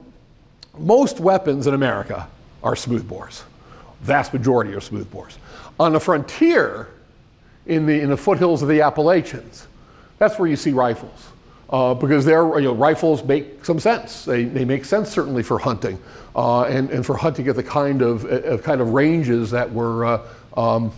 [0.77, 2.27] most weapons in America
[2.63, 3.43] are smoothbores.
[4.01, 5.37] Vast majority are smoothbores.
[5.79, 6.89] On the frontier,
[7.65, 9.67] in the, in the foothills of the Appalachians,
[10.17, 11.29] that's where you see rifles.
[11.69, 14.25] Uh, because their you know, rifles make some sense.
[14.25, 15.97] They, they make sense certainly for hunting,
[16.35, 20.05] uh, and, and for hunting at the kind of, uh, kind of ranges that were
[20.05, 20.21] uh,
[20.57, 20.91] um,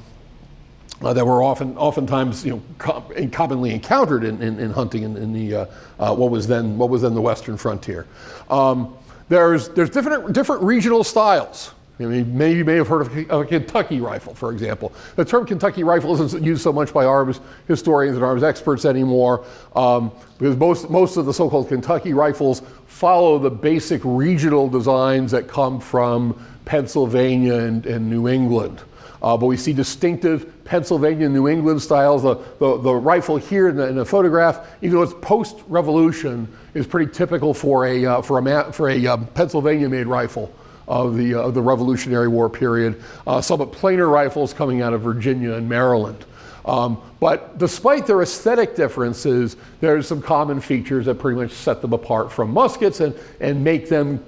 [1.01, 5.17] uh, that were often, oftentimes, you know, com- commonly encountered in, in, in hunting in,
[5.17, 5.65] in the uh,
[5.99, 8.07] uh, what was then what was then the western frontier.
[8.49, 8.95] Um,
[9.29, 11.71] there's there's different different regional styles.
[11.99, 14.91] I mean, maybe you may have heard of a Kentucky rifle, for example.
[15.15, 19.45] The term Kentucky rifle isn't used so much by arms historians and arms experts anymore
[19.75, 25.29] um, because most, most of the so called Kentucky rifles follow the basic regional designs
[25.31, 28.81] that come from Pennsylvania and, and New England.
[29.23, 32.23] Uh, but we see distinctive Pennsylvania, New England styles.
[32.23, 36.85] The, the, the rifle here in the, in the, photograph, even though it's post-revolution, is
[36.85, 40.53] pretty typical for a, uh, for a, for a um, Pennsylvania-made rifle
[40.89, 43.01] of the, uh, the Revolutionary War period.
[43.25, 46.25] Uh, somewhat plainer rifles coming out of Virginia and Maryland.
[46.65, 51.93] Um, but despite their aesthetic differences, there's some common features that pretty much set them
[51.93, 54.23] apart from muskets and, and make them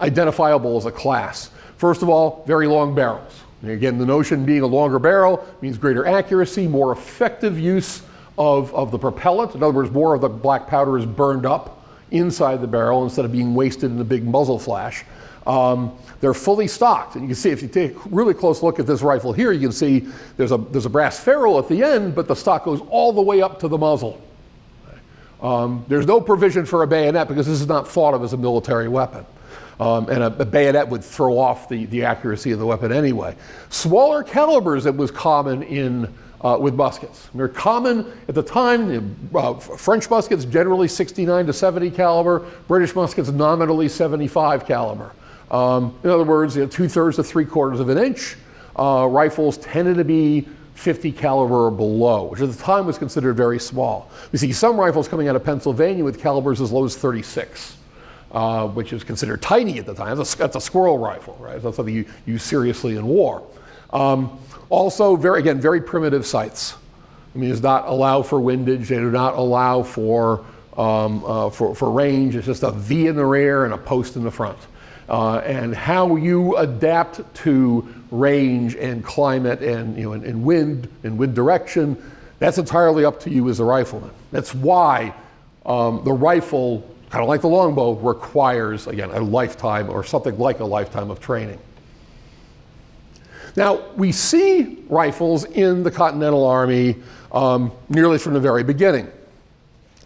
[0.00, 1.50] identifiable as a class.
[1.76, 3.45] First of all, very long barrels.
[3.62, 8.02] And again, the notion being a longer barrel means greater accuracy, more effective use
[8.38, 9.54] of, of the propellant.
[9.54, 13.24] In other words, more of the black powder is burned up inside the barrel instead
[13.24, 15.04] of being wasted in a big muzzle flash.
[15.46, 17.14] Um, they're fully stocked.
[17.14, 19.52] And you can see, if you take a really close look at this rifle here,
[19.52, 22.64] you can see there's a, there's a brass ferrule at the end, but the stock
[22.64, 24.20] goes all the way up to the muzzle.
[25.40, 28.36] Um, there's no provision for a bayonet because this is not thought of as a
[28.36, 29.26] military weapon.
[29.78, 33.36] Um, and a, a, bayonet would throw off the, the accuracy of the weapon anyway.
[33.68, 37.28] Smaller calibers that was common in uh, with muskets.
[37.34, 39.30] They're common at the time.
[39.34, 42.46] Uh, French muskets generally 69 to 70 caliber.
[42.68, 45.12] British muskets nominally 75 caliber.
[45.50, 48.36] Um, in other words, you know, two thirds to three quarters of an inch.
[48.76, 53.34] Uh, rifles tended to be 50 caliber or below, which at the time was considered
[53.34, 54.10] very small.
[54.32, 57.75] We see some rifles coming out of Pennsylvania with calibers as low as 36.
[58.36, 60.14] Uh, which is considered tiny at the time.
[60.14, 61.58] That's a, that's a squirrel rifle, right?
[61.58, 63.42] That's something you use seriously in war.
[63.94, 66.74] Um, also, very again, very primitive sights.
[67.34, 68.90] I mean, does not allow for windage.
[68.90, 70.44] They do not allow for
[70.76, 72.36] um, uh, for, for range.
[72.36, 74.58] It's just a V in the rear and a post in the front.
[75.08, 80.88] Uh, and how you adapt to range and climate and, you know, and, and, wind
[81.04, 81.96] and wind direction,
[82.38, 84.10] that's entirely up to you as a rifleman.
[84.30, 85.14] That's why
[85.64, 86.86] um, the rifle,
[87.16, 91.18] kind of like the longbow, requires, again, a lifetime or something like a lifetime of
[91.18, 91.58] training.
[93.56, 96.96] Now, we see rifles in the Continental Army
[97.32, 99.10] um, nearly from the very beginning.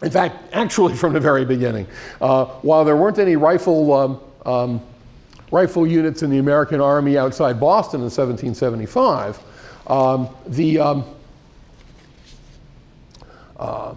[0.02, 1.88] In fact, actually from the very beginning.
[2.20, 4.80] Uh, while there weren't any rifle um, um,
[5.50, 9.40] rifle units in the American Army outside Boston in 1775,
[9.88, 11.04] um, the um,
[13.58, 13.96] uh,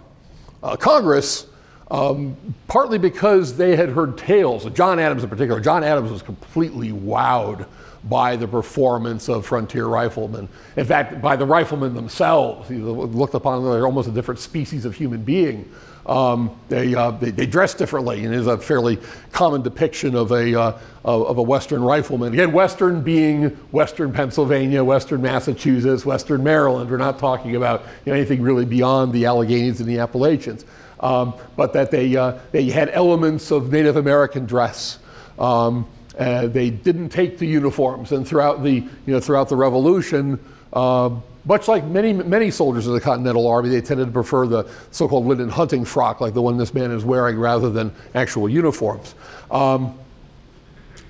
[0.64, 1.46] uh, Congress,
[1.90, 6.90] um, partly because they had heard tales, John Adams in particular, John Adams was completely
[6.90, 7.66] wowed
[8.08, 10.48] by the performance of frontier riflemen.
[10.76, 12.68] In fact, by the riflemen themselves.
[12.68, 15.70] He looked upon them as almost a different species of human being.
[16.06, 18.98] Um, they, uh, they, they, dress differently, and is a fairly
[19.32, 22.34] common depiction of a, uh, of a Western rifleman.
[22.34, 26.90] Again, Western being Western Pennsylvania, Western Massachusetts, Western Maryland.
[26.90, 30.66] We're not talking about you know, anything really beyond the Alleghanies and the Appalachians.
[31.04, 34.98] Um, but that they, uh, they had elements of Native American dress.
[35.38, 35.86] Um,
[36.16, 40.38] they didn't take the uniforms, and throughout the, you know, throughout the Revolution,
[40.72, 41.10] uh,
[41.44, 45.26] much like many, many soldiers of the Continental Army, they tended to prefer the so-called
[45.26, 49.14] linen hunting frock, like the one this man is wearing, rather than actual uniforms.
[49.50, 49.98] Um,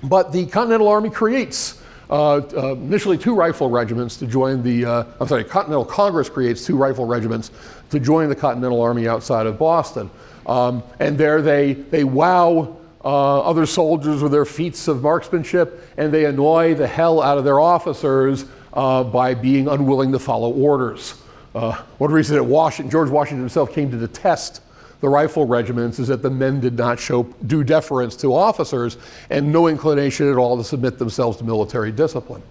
[0.03, 5.03] but the Continental Army creates uh, uh, initially two rifle regiments to join the, uh,
[5.19, 7.51] I'm sorry, Continental Congress creates two rifle regiments
[7.95, 10.09] to join the Continental Army outside of Boston.
[10.45, 16.13] Um, and there they, they wow uh, other soldiers with their feats of marksmanship, and
[16.13, 21.21] they annoy the hell out of their officers uh, by being unwilling to follow orders.
[21.53, 24.61] Uh, one reason that Washington, George Washington himself came to detest
[25.01, 28.97] the rifle regiments is that the men did not show due deference to officers
[29.29, 32.41] and no inclination at all to submit themselves to military discipline.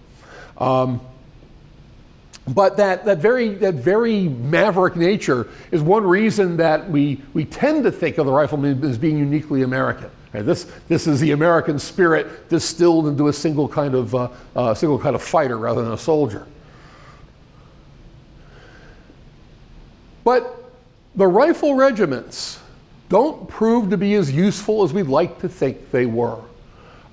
[0.59, 1.01] Um,
[2.49, 7.85] but that, that, very, that very maverick nature is one reason that we, we tend
[7.85, 10.11] to think of the rifleman as being uniquely American.
[10.33, 14.99] This, this is the American spirit distilled into a single kind of, uh, uh, single
[14.99, 16.47] kind of fighter rather than a soldier.
[20.25, 20.73] But
[21.15, 22.59] the rifle regiments
[23.09, 26.41] don't prove to be as useful as we'd like to think they were.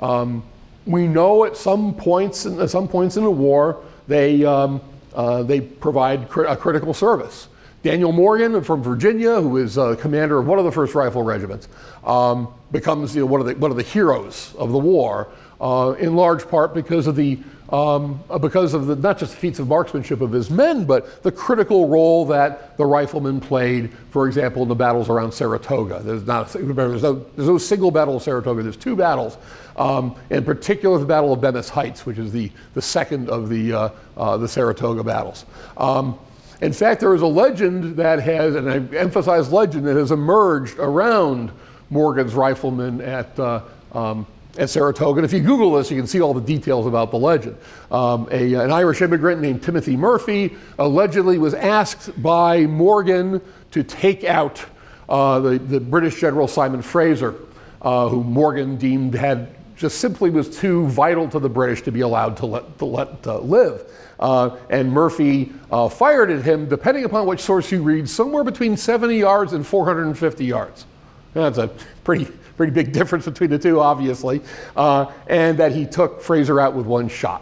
[0.01, 0.43] Um,
[0.87, 4.81] we know at some points, in, at some points in the war, they, um,
[5.13, 7.47] uh, they provide a critical service.
[7.83, 11.67] Daniel Morgan from Virginia, who is uh, commander of one of the first rifle regiments,
[12.03, 15.95] um, becomes you know, one, of the, one of the heroes of the war, uh,
[15.97, 17.39] in large part because of the
[17.71, 21.23] um, uh, because of the, not just the feats of marksmanship of his men, but
[21.23, 26.01] the critical role that the riflemen played, for example, in the battles around Saratoga.
[26.03, 29.37] There's, not, there's, no, there's no single battle of Saratoga, there's two battles.
[29.77, 33.73] Um, in particular, the Battle of Bemis Heights, which is the, the second of the,
[33.73, 35.45] uh, uh, the Saratoga battles.
[35.77, 36.19] Um,
[36.61, 40.77] in fact, there is a legend that has, and I emphasize legend, that has emerged
[40.77, 41.51] around
[41.89, 43.61] Morgan's riflemen at, uh,
[43.93, 44.27] um,
[44.57, 45.19] at Saratoga.
[45.19, 47.57] And if you Google this, you can see all the details about the legend.
[47.89, 53.41] Um, a, an Irish immigrant named Timothy Murphy allegedly was asked by Morgan
[53.71, 54.63] to take out
[55.07, 57.35] uh, the, the British General Simon Fraser,
[57.81, 62.01] uh, who Morgan deemed had just simply was too vital to the British to be
[62.01, 63.83] allowed to let, to let uh, live.
[64.19, 68.77] Uh, and Murphy uh, fired at him, depending upon which source you read, somewhere between
[68.77, 70.85] 70 yards and 450 yards.
[71.33, 71.69] That's a
[72.03, 72.27] pretty,
[72.61, 74.39] pretty big difference between the two, obviously.
[74.75, 77.41] Uh, and that he took Fraser out with one shot.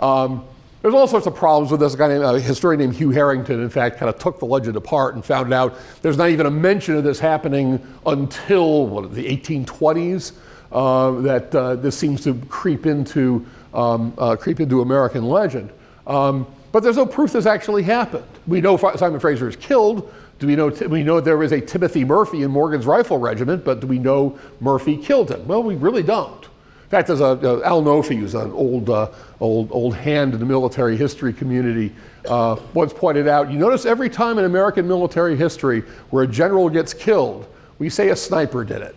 [0.00, 0.44] Um,
[0.82, 1.94] there's all sorts of problems with this.
[1.94, 4.76] A guy named, a historian named Hugh Harrington, in fact, kind of took the legend
[4.76, 9.24] apart and found out there's not even a mention of this happening until what, the
[9.24, 10.32] 1820s.
[10.72, 13.44] Uh, that uh, this seems to creep into
[13.74, 15.68] um, uh, creep into American legend.
[16.06, 18.24] Um, but there's no proof this actually happened.
[18.46, 20.12] We know Simon Fraser is killed.
[20.40, 23.80] Do we know, we know there was a Timothy Murphy in Morgan's rifle regiment, but
[23.80, 25.46] do we know Murphy killed him?
[25.46, 26.42] Well, we really don't.
[26.44, 30.40] In fact, there's a, a Al Nofi, who's an old, uh, old, old hand in
[30.40, 31.94] the military history community,
[32.26, 36.70] uh, once pointed out, you notice every time in American military history where a general
[36.70, 37.46] gets killed,
[37.78, 38.96] we say a sniper did it.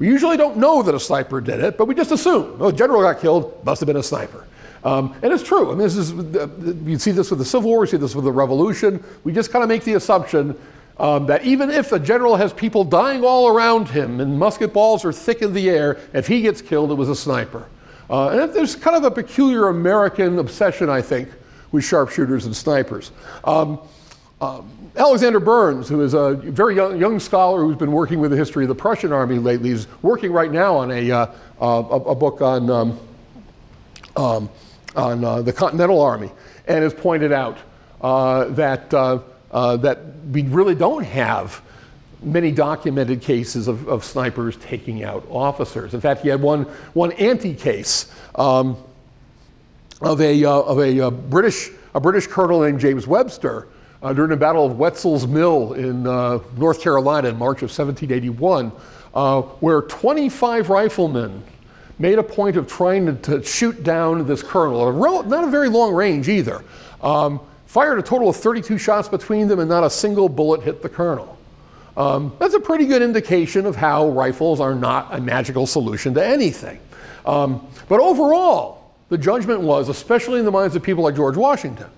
[0.00, 2.72] We usually don't know that a sniper did it, but we just assume, oh, a
[2.72, 4.44] general got killed, must have been a sniper.
[4.86, 5.66] Um, and it's true.
[5.66, 8.24] I mean, this is, you see this with the Civil War, you see this with
[8.24, 9.02] the Revolution.
[9.24, 10.56] We just kind of make the assumption
[10.98, 15.04] um, that even if a general has people dying all around him and musket balls
[15.04, 17.66] are thick in the air, if he gets killed, it was a sniper.
[18.08, 21.30] Uh, and there's kind of a peculiar American obsession, I think,
[21.72, 23.10] with sharpshooters and snipers.
[23.42, 23.80] Um,
[24.40, 28.36] um, Alexander Burns, who is a very young, young, scholar who's been working with the
[28.36, 31.26] history of the Prussian army lately, is working right now on a, uh,
[31.60, 33.00] a, a, book on, um,
[34.14, 34.48] um,
[34.96, 36.30] on uh, the Continental Army
[36.66, 37.58] and has pointed out
[38.00, 39.20] uh, that, uh,
[39.50, 39.98] uh, that
[40.32, 41.62] we really don't have
[42.22, 45.94] many documented cases of, of, snipers taking out officers.
[45.94, 48.76] In fact, he had one, one anti case um,
[50.00, 53.68] of, a, of a, British, a British colonel named James Webster
[54.02, 58.72] uh, during the Battle of Wetzel's Mill in uh, North Carolina in March of 1781,
[59.14, 61.42] uh, where 25 riflemen
[61.98, 65.50] made a point of trying to, to shoot down this colonel at a not a
[65.50, 66.62] very long range either.
[67.02, 70.82] Um, fired a total of 32 shots between them, and not a single bullet hit
[70.82, 71.36] the colonel.
[71.96, 76.24] Um, that's a pretty good indication of how rifles are not a magical solution to
[76.24, 76.78] anything.
[77.24, 81.88] Um, but overall, the judgment was, especially in the minds of people like George Washington,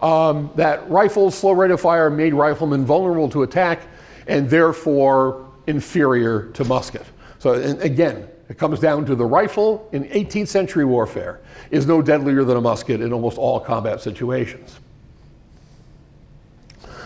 [0.00, 3.80] um, that rifles, slow rate of fire, made riflemen vulnerable to attack
[4.28, 7.04] and therefore inferior to musket.
[7.38, 11.40] So, again, it comes down to the rifle in 18th century warfare
[11.70, 14.78] is no deadlier than a musket in almost all combat situations.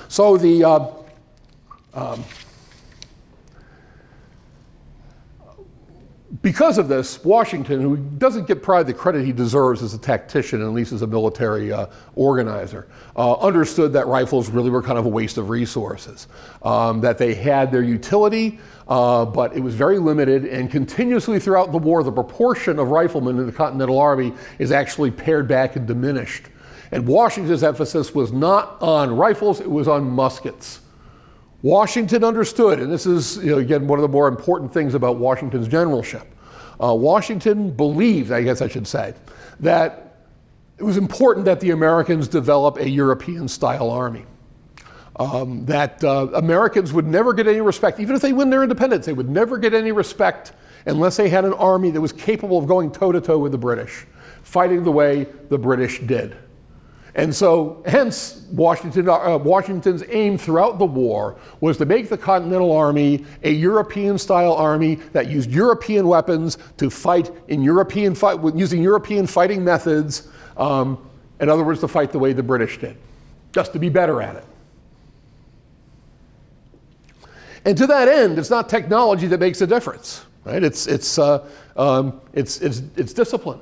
[0.08, 0.86] So the uh,
[1.94, 2.24] um,
[6.40, 10.60] because of this, Washington, who doesn't get probably the credit he deserves as a tactician,
[10.60, 14.98] and at least as a military uh, organizer, uh, understood that rifles really were kind
[14.98, 16.28] of a waste of resources.
[16.62, 21.70] Um, that they had their utility, uh, but it was very limited, and continuously throughout
[21.70, 25.86] the war, the proportion of riflemen in the Continental Army is actually pared back and
[25.86, 26.46] diminished.
[26.92, 30.80] And Washington's emphasis was not on rifles, it was on muskets.
[31.62, 35.16] Washington understood, and this is, you know, again, one of the more important things about
[35.16, 36.26] Washington's generalship.
[36.82, 39.14] Uh, Washington believed, I guess I should say,
[39.60, 40.16] that
[40.78, 44.26] it was important that the Americans develop a European style army.
[45.16, 49.06] Um, that uh, Americans would never get any respect, even if they win their independence,
[49.06, 50.52] they would never get any respect
[50.86, 53.58] unless they had an army that was capable of going toe to toe with the
[53.58, 54.06] British,
[54.42, 56.34] fighting the way the British did.
[57.14, 62.72] And so, hence, Washington, uh, Washington's aim throughout the war was to make the Continental
[62.72, 68.82] Army a European style army that used European weapons to fight in European fight, using
[68.82, 70.28] European fighting methods.
[70.56, 71.06] Um,
[71.38, 72.96] in other words, to fight the way the British did,
[73.52, 74.44] just to be better at it.
[77.66, 80.62] And to that end, it's not technology that makes a difference, right?
[80.62, 81.46] It's, it's, uh,
[81.76, 83.60] um, it's, it's, it's discipline.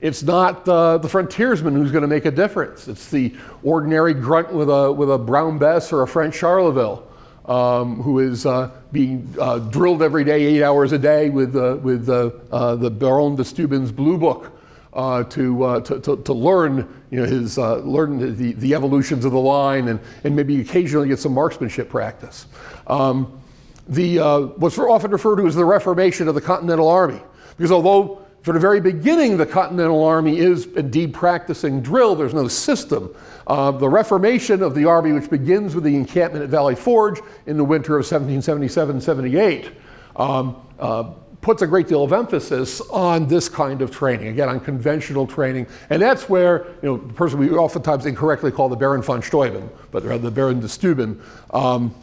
[0.00, 2.86] It's not the, the frontiersman who's going to make a difference.
[2.86, 3.34] It's the
[3.64, 7.02] ordinary grunt with a, with a brown Bess or a French Charleville
[7.46, 11.78] um, who is uh, being uh, drilled every day, eight hours a day, with, uh,
[11.82, 14.52] with uh, the Baron de Steuben's Blue Book
[14.92, 19.32] uh, to, uh, to, to, to, learn, you know, his, learn the, the evolutions of
[19.32, 22.46] the line and, and maybe occasionally get some marksmanship practice.
[22.86, 23.40] Um,
[23.88, 24.18] the,
[24.58, 27.20] what's often referred to as the Reformation of the Continental Army.
[27.56, 32.14] Because although from the very beginning, the Continental Army is indeed practicing drill.
[32.14, 33.14] There's no system.
[33.46, 37.56] Uh, the reformation of the Army, which begins with the encampment at Valley Forge in
[37.56, 39.70] the winter of 1777 78,
[40.16, 41.10] um, uh,
[41.40, 45.66] puts a great deal of emphasis on this kind of training, again, on conventional training.
[45.90, 49.68] And that's where, you know, the person we oftentimes incorrectly call the Baron von Steuben,
[49.90, 51.20] but rather the Baron de Steuben,
[51.50, 51.94] um,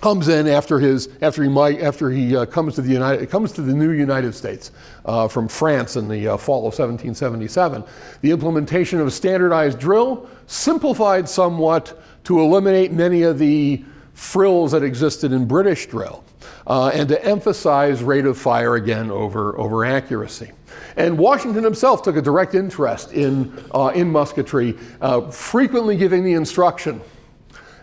[0.00, 3.52] comes in after his after he might after he uh, comes to the United comes
[3.52, 4.70] to the new United States
[5.04, 7.84] uh, from France in the uh, fall of 1777.
[8.20, 14.82] The implementation of a standardized drill simplified somewhat to eliminate many of the frills that
[14.82, 16.24] existed in British drill.
[16.66, 20.50] Uh, and to emphasize rate of fire again over, over accuracy.
[20.96, 26.32] And Washington himself took a direct interest in, uh, in musketry, uh, frequently giving the
[26.32, 27.00] instruction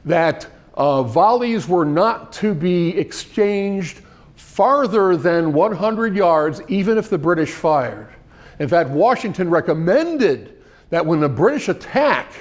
[0.04, 4.02] that uh, volleys were not to be exchanged
[4.36, 8.10] farther than 100 yards, even if the British fired.
[8.60, 10.58] In fact, Washington recommended
[10.90, 12.32] that when the British attack,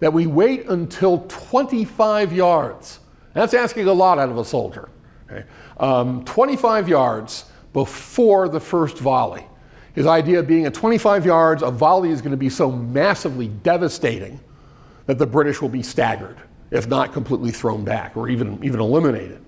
[0.00, 3.00] that we wait until 25 yards.
[3.32, 4.88] That's asking a lot out of a soldier.
[5.30, 5.44] Okay?
[5.78, 9.46] Um, 25 yards before the first volley.
[9.94, 14.40] His idea being at 25 yards, a volley is going to be so massively devastating
[15.06, 16.36] that the British will be staggered
[16.76, 19.42] if not completely thrown back or even, even eliminated.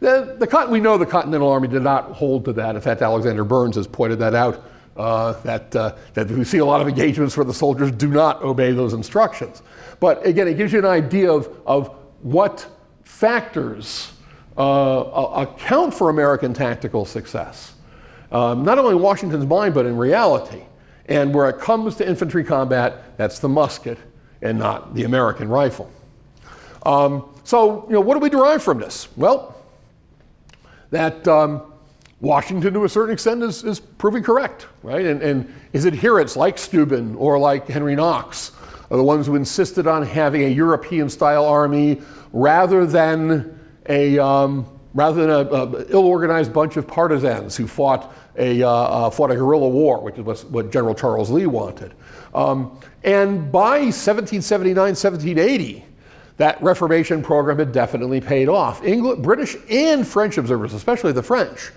[0.00, 2.74] The, the, we know the Continental Army did not hold to that.
[2.74, 4.64] In fact, Alexander Burns has pointed that out
[4.96, 8.42] uh, that, uh, that we see a lot of engagements where the soldiers do not
[8.42, 9.62] obey those instructions.
[10.00, 11.88] But again, it gives you an idea of, of
[12.22, 12.66] what
[13.04, 14.12] factors
[14.56, 17.74] uh, account for American tactical success.
[18.32, 20.62] Um, not only in Washington's mind, but in reality.
[21.06, 23.98] And where it comes to infantry combat, that's the musket
[24.40, 25.90] and not the American rifle.
[26.84, 29.08] Um, so, you know, what do we derive from this?
[29.16, 29.56] Well,
[30.90, 31.62] that um,
[32.20, 35.04] Washington, to a certain extent, is, is proving correct, right?
[35.04, 38.52] And, and his adherents, like Steuben or like Henry Knox,
[38.90, 42.00] are the ones who insisted on having a European style army
[42.32, 48.62] rather than a um, rather than a, a, ill-organized bunch of partisans who fought a,
[48.62, 51.94] uh, uh, fought a guerrilla war, which is what General Charles Lee wanted.
[52.34, 55.84] Um, and by 1779, 1780,
[56.36, 58.82] that Reformation program had definitely paid off.
[58.82, 61.70] English, British and French observers, especially the French,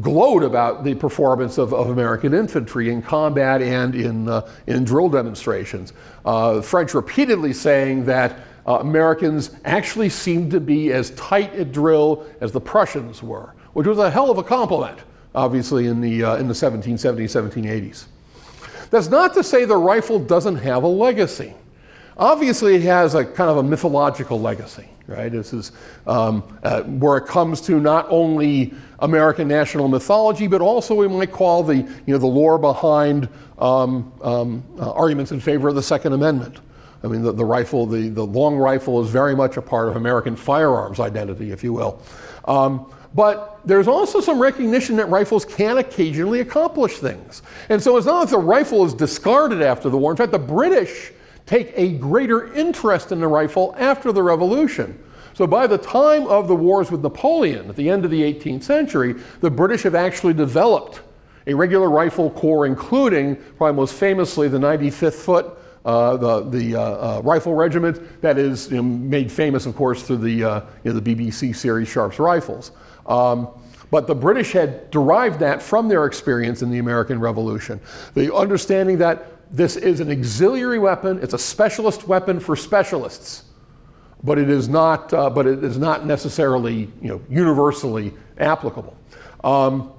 [0.00, 5.08] glowed about the performance of, of American infantry in combat and in, uh, in drill
[5.08, 5.92] demonstrations.
[6.24, 12.24] Uh, French repeatedly saying that uh, Americans actually seemed to be as tight at drill
[12.40, 14.98] as the Prussians were, which was a hell of a compliment,
[15.34, 18.04] obviously, in the, uh, in the 1770s, 1780s.
[18.90, 21.54] That's not to say the rifle doesn't have a legacy.
[22.16, 25.30] Obviously, it has a kind of a mythological legacy, right?
[25.30, 25.72] This is
[26.06, 31.32] um, uh, where it comes to not only American national mythology, but also we might
[31.32, 33.28] call the, you know, the lore behind
[33.58, 36.60] um, um, uh, arguments in favor of the Second Amendment.
[37.02, 39.96] I mean, the, the, rifle, the, the long rifle is very much a part of
[39.96, 42.02] American firearms identity, if you will.
[42.44, 47.42] Um, but there's also some recognition that rifles can occasionally accomplish things.
[47.68, 50.10] And so it's not that the rifle is discarded after the war.
[50.12, 51.12] In fact, the British
[51.50, 54.96] take a greater interest in the rifle after the Revolution.
[55.34, 58.62] So by the time of the wars with Napoleon at the end of the 18th
[58.62, 61.00] century, the British have actually developed
[61.48, 66.82] a regular rifle corps, including probably most famously the 95th Foot, uh, the, the uh,
[66.82, 70.92] uh, rifle regiment that is you know, made famous, of course, through the, uh, you
[70.92, 72.70] know, the BBC series Sharpe's Rifles.
[73.06, 73.48] Um,
[73.90, 77.80] but the British had derived that from their experience in the American Revolution.
[78.14, 81.18] The understanding that this is an auxiliary weapon.
[81.22, 83.44] It's a specialist weapon for specialists,
[84.22, 85.12] but it is not.
[85.12, 88.96] Uh, but it is not necessarily, you know, universally applicable.
[89.42, 89.92] Um,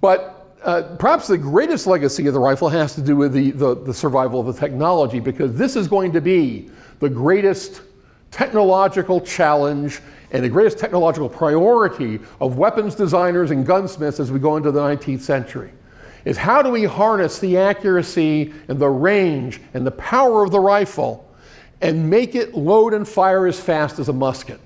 [0.00, 3.74] but uh, perhaps the greatest legacy of the rifle has to do with the, the,
[3.74, 6.70] the survival of the technology, because this is going to be
[7.00, 7.82] the greatest
[8.30, 14.56] technological challenge and the greatest technological priority of weapons designers and gunsmiths as we go
[14.56, 15.72] into the 19th century
[16.24, 20.60] is how do we harness the accuracy and the range and the power of the
[20.60, 21.26] rifle
[21.80, 24.60] and make it load and fire as fast as a musket.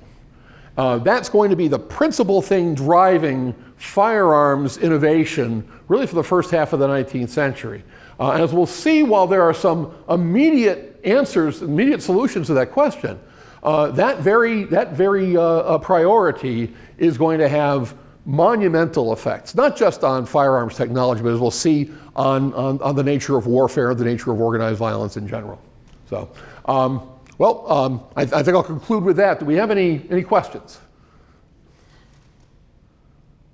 [0.77, 6.51] Uh, that's going to be the principal thing driving firearms innovation really for the first
[6.51, 7.85] half of the 19th century.
[8.19, 13.19] Uh, as we'll see, while there are some immediate answers, immediate solutions to that question,
[13.63, 17.95] uh, that very, that very uh, uh, priority is going to have
[18.27, 23.03] monumental effects, not just on firearms technology, but as we'll see on, on, on the
[23.03, 25.61] nature of warfare, the nature of organized violence in general.
[26.09, 26.31] So,
[26.65, 29.41] um, well, um, I, I, think I'll conclude with that.
[29.41, 30.79] Do we have any, any questions?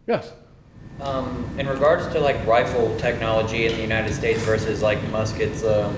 [0.07, 0.33] Yes?
[1.01, 5.95] Um, in regards to like rifle technology in the United States versus like muskets um,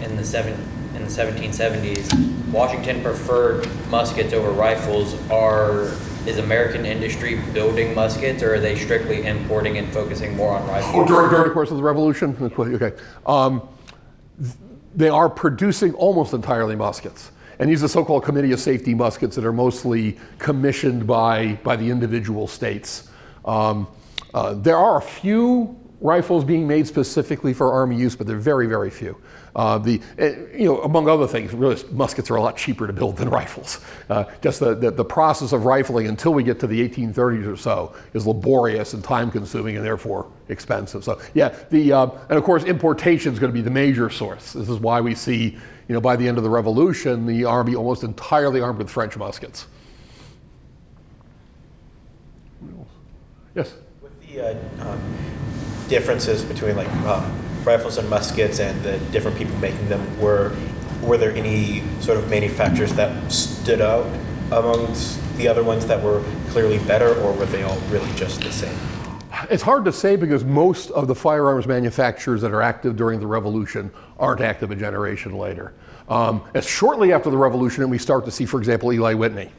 [0.00, 0.52] in the seven
[0.94, 5.14] in the 1770s, Washington preferred muskets over rifles.
[5.30, 5.90] Are
[6.26, 10.94] is American industry building muskets, or are they strictly importing and focusing more on rifles?
[10.94, 12.36] Oh, during, during the course of the Revolution?
[12.58, 12.92] Okay.
[13.26, 13.68] Um,
[14.94, 17.32] they are producing almost entirely muskets.
[17.58, 21.76] And these are so called Committee of Safety muskets that are mostly commissioned by, by
[21.76, 23.10] the individual states.
[23.44, 23.86] Um,
[24.34, 28.66] uh, there are a few rifles being made specifically for Army use, but they're very,
[28.66, 29.16] very few.
[29.54, 30.24] Uh, the, uh,
[30.56, 33.80] you know, among other things, really, muskets are a lot cheaper to build than rifles.
[34.08, 37.56] Uh, just the, the, the, process of rifling until we get to the 1830s or
[37.56, 41.04] so is laborious and time consuming and therefore expensive.
[41.04, 44.54] So, yeah, the, uh, and of course, importation is going to be the major source.
[44.54, 45.58] This is why we see,
[45.88, 49.18] you know, by the end of the Revolution, the Army almost entirely armed with French
[49.18, 49.66] muskets.
[53.54, 53.74] Yes?
[54.00, 55.00] With the uh, um,
[55.88, 57.30] differences between like uh,
[57.64, 60.54] rifles and muskets and the different people making them were
[61.02, 64.06] were there any sort of manufacturers that stood out
[64.52, 68.52] amongst the other ones that were clearly better or were they all really just the
[68.52, 68.76] same?
[69.50, 73.26] It's hard to say because most of the firearms manufacturers that are active during the
[73.26, 75.74] revolution aren't active a generation later.
[76.08, 79.50] Um, as shortly after the revolution and we start to see for example eli whitney.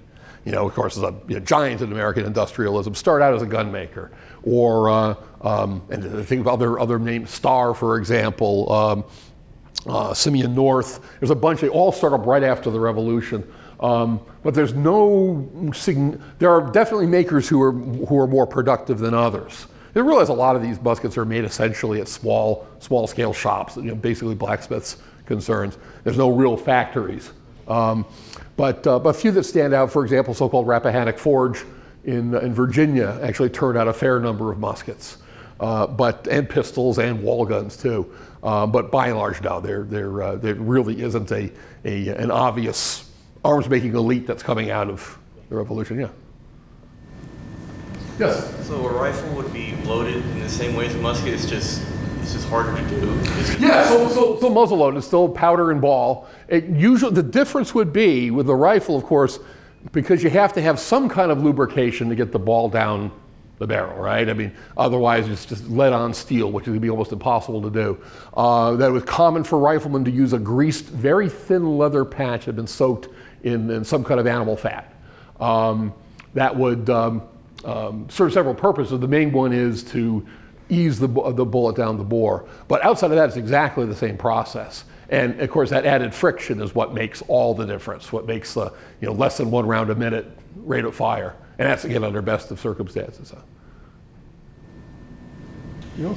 [0.45, 3.41] You know, of course, is a you know, giant in American industrialism, start out as
[3.41, 4.11] a gun maker.
[4.43, 9.05] Or, uh, um, and think of other, other names, Starr, for example, um,
[9.87, 10.99] uh, Simeon North.
[11.19, 13.49] There's a bunch, they all start up right after the revolution.
[13.79, 18.99] Um, but there's no, sign- there are definitely makers who are, who are more productive
[18.99, 19.67] than others.
[19.93, 23.75] They realize a lot of these muskets are made essentially at small, small scale shops,
[23.75, 25.77] you know, basically blacksmiths concerns.
[26.03, 27.31] There's no real factories.
[27.67, 28.05] Um,
[28.55, 31.63] but, uh, but a few that stand out, for example, so-called Rappahannock Forge
[32.03, 35.17] in, in Virginia actually turned out a fair number of muskets,
[35.59, 38.11] uh, but and pistols and wall guns too.
[38.41, 41.51] Uh, but by and large, now there there uh, there really isn't a,
[41.85, 43.09] a an obvious
[43.45, 45.17] arms making elite that's coming out of
[45.49, 45.99] the revolution.
[45.99, 46.09] Yeah.
[48.19, 48.67] Yes.
[48.67, 51.33] So a rifle would be loaded in the same way as a musket.
[51.33, 51.81] It's just
[52.21, 53.05] it's just harder to do.
[53.59, 53.87] Yeah.
[53.87, 56.27] So so, so muzzle load is still powder and ball.
[56.49, 59.39] It usually the difference would be with the rifle, of course,
[59.91, 63.11] because you have to have some kind of lubrication to get the ball down
[63.59, 64.27] the barrel, right?
[64.29, 68.03] I mean, otherwise it's just lead on steel, which would be almost impossible to do.
[68.35, 72.41] Uh, that it was common for riflemen to use a greased, very thin leather patch
[72.41, 73.09] that had been soaked
[73.43, 74.93] in, in some kind of animal fat.
[75.39, 75.93] Um,
[76.33, 77.23] that would um,
[77.63, 78.99] um, serve several purposes.
[78.99, 80.25] The main one is to
[80.69, 82.47] ease the, the bullet down the bore.
[82.67, 84.85] But outside of that, it's exactly the same process.
[85.13, 88.73] And of course, that added friction is what makes all the difference, what makes the
[88.99, 90.25] you know, less than one round a minute
[90.55, 91.35] rate of fire.
[91.59, 93.31] And that's again under best of circumstances.
[95.99, 96.15] You know?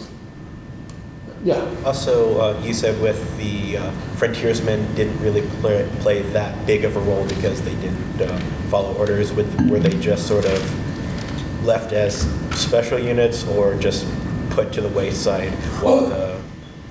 [1.45, 1.83] Yeah.
[1.85, 6.97] Also, uh, you said with the uh, frontiersmen didn't really play, play that big of
[6.97, 8.39] a role because they didn't uh,
[8.71, 9.31] follow orders.
[9.31, 12.23] With, were they just sort of left as
[12.59, 14.07] special units or just
[14.49, 15.53] put to the wayside
[15.83, 16.46] while the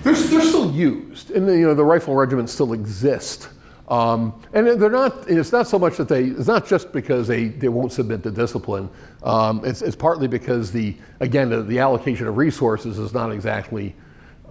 [0.05, 3.49] they're, they're still used, and you know the rifle regiments still exist.
[3.87, 5.27] Um, and they're not.
[5.27, 6.25] It's not so much that they.
[6.25, 8.87] It's not just because they, they won't submit to discipline.
[9.23, 13.95] Um, it's, it's partly because the again the, the allocation of resources is not exactly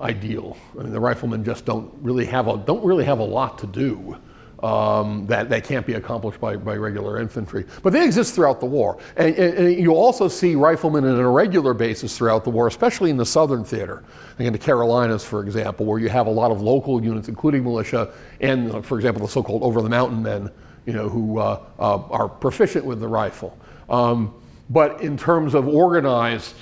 [0.01, 0.57] ideal.
[0.79, 3.69] I mean, the riflemen just don't really have a don't really have a lot to
[3.69, 4.17] do
[4.65, 7.67] um, that, that can't be accomplished by, by regular infantry.
[7.83, 8.99] But they exist throughout the war.
[9.17, 13.11] And, and, and you also see riflemen on a regular basis throughout the war, especially
[13.11, 14.05] in the southern theater.
[14.39, 18.13] Again, the Carolinas, for example, where you have a lot of local units, including militia,
[18.41, 20.51] and, uh, for example, the so-called over-the-mountain men,
[20.87, 23.59] you know, who uh, uh, are proficient with the rifle.
[23.91, 24.35] Um,
[24.71, 26.57] but in terms of organized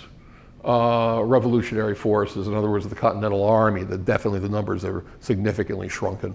[0.65, 5.89] uh, revolutionary forces, in other words, the Continental Army, the, definitely the numbers are significantly
[5.89, 6.35] shrunken.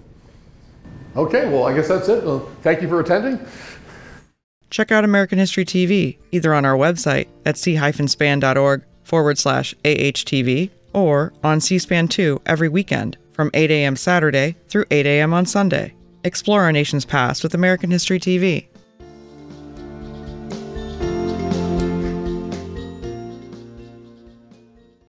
[1.18, 2.24] Okay, well, I guess that's it.
[2.24, 3.44] Well, thank you for attending.
[4.70, 11.34] Check out American History TV either on our website at c-span.org forward slash AHTV or
[11.44, 13.96] on C SPAN 2 every weekend from 8 a.m.
[13.96, 15.34] Saturday through 8 a.m.
[15.34, 15.94] on Sunday.
[16.24, 18.68] Explore our nation's past with American History TV.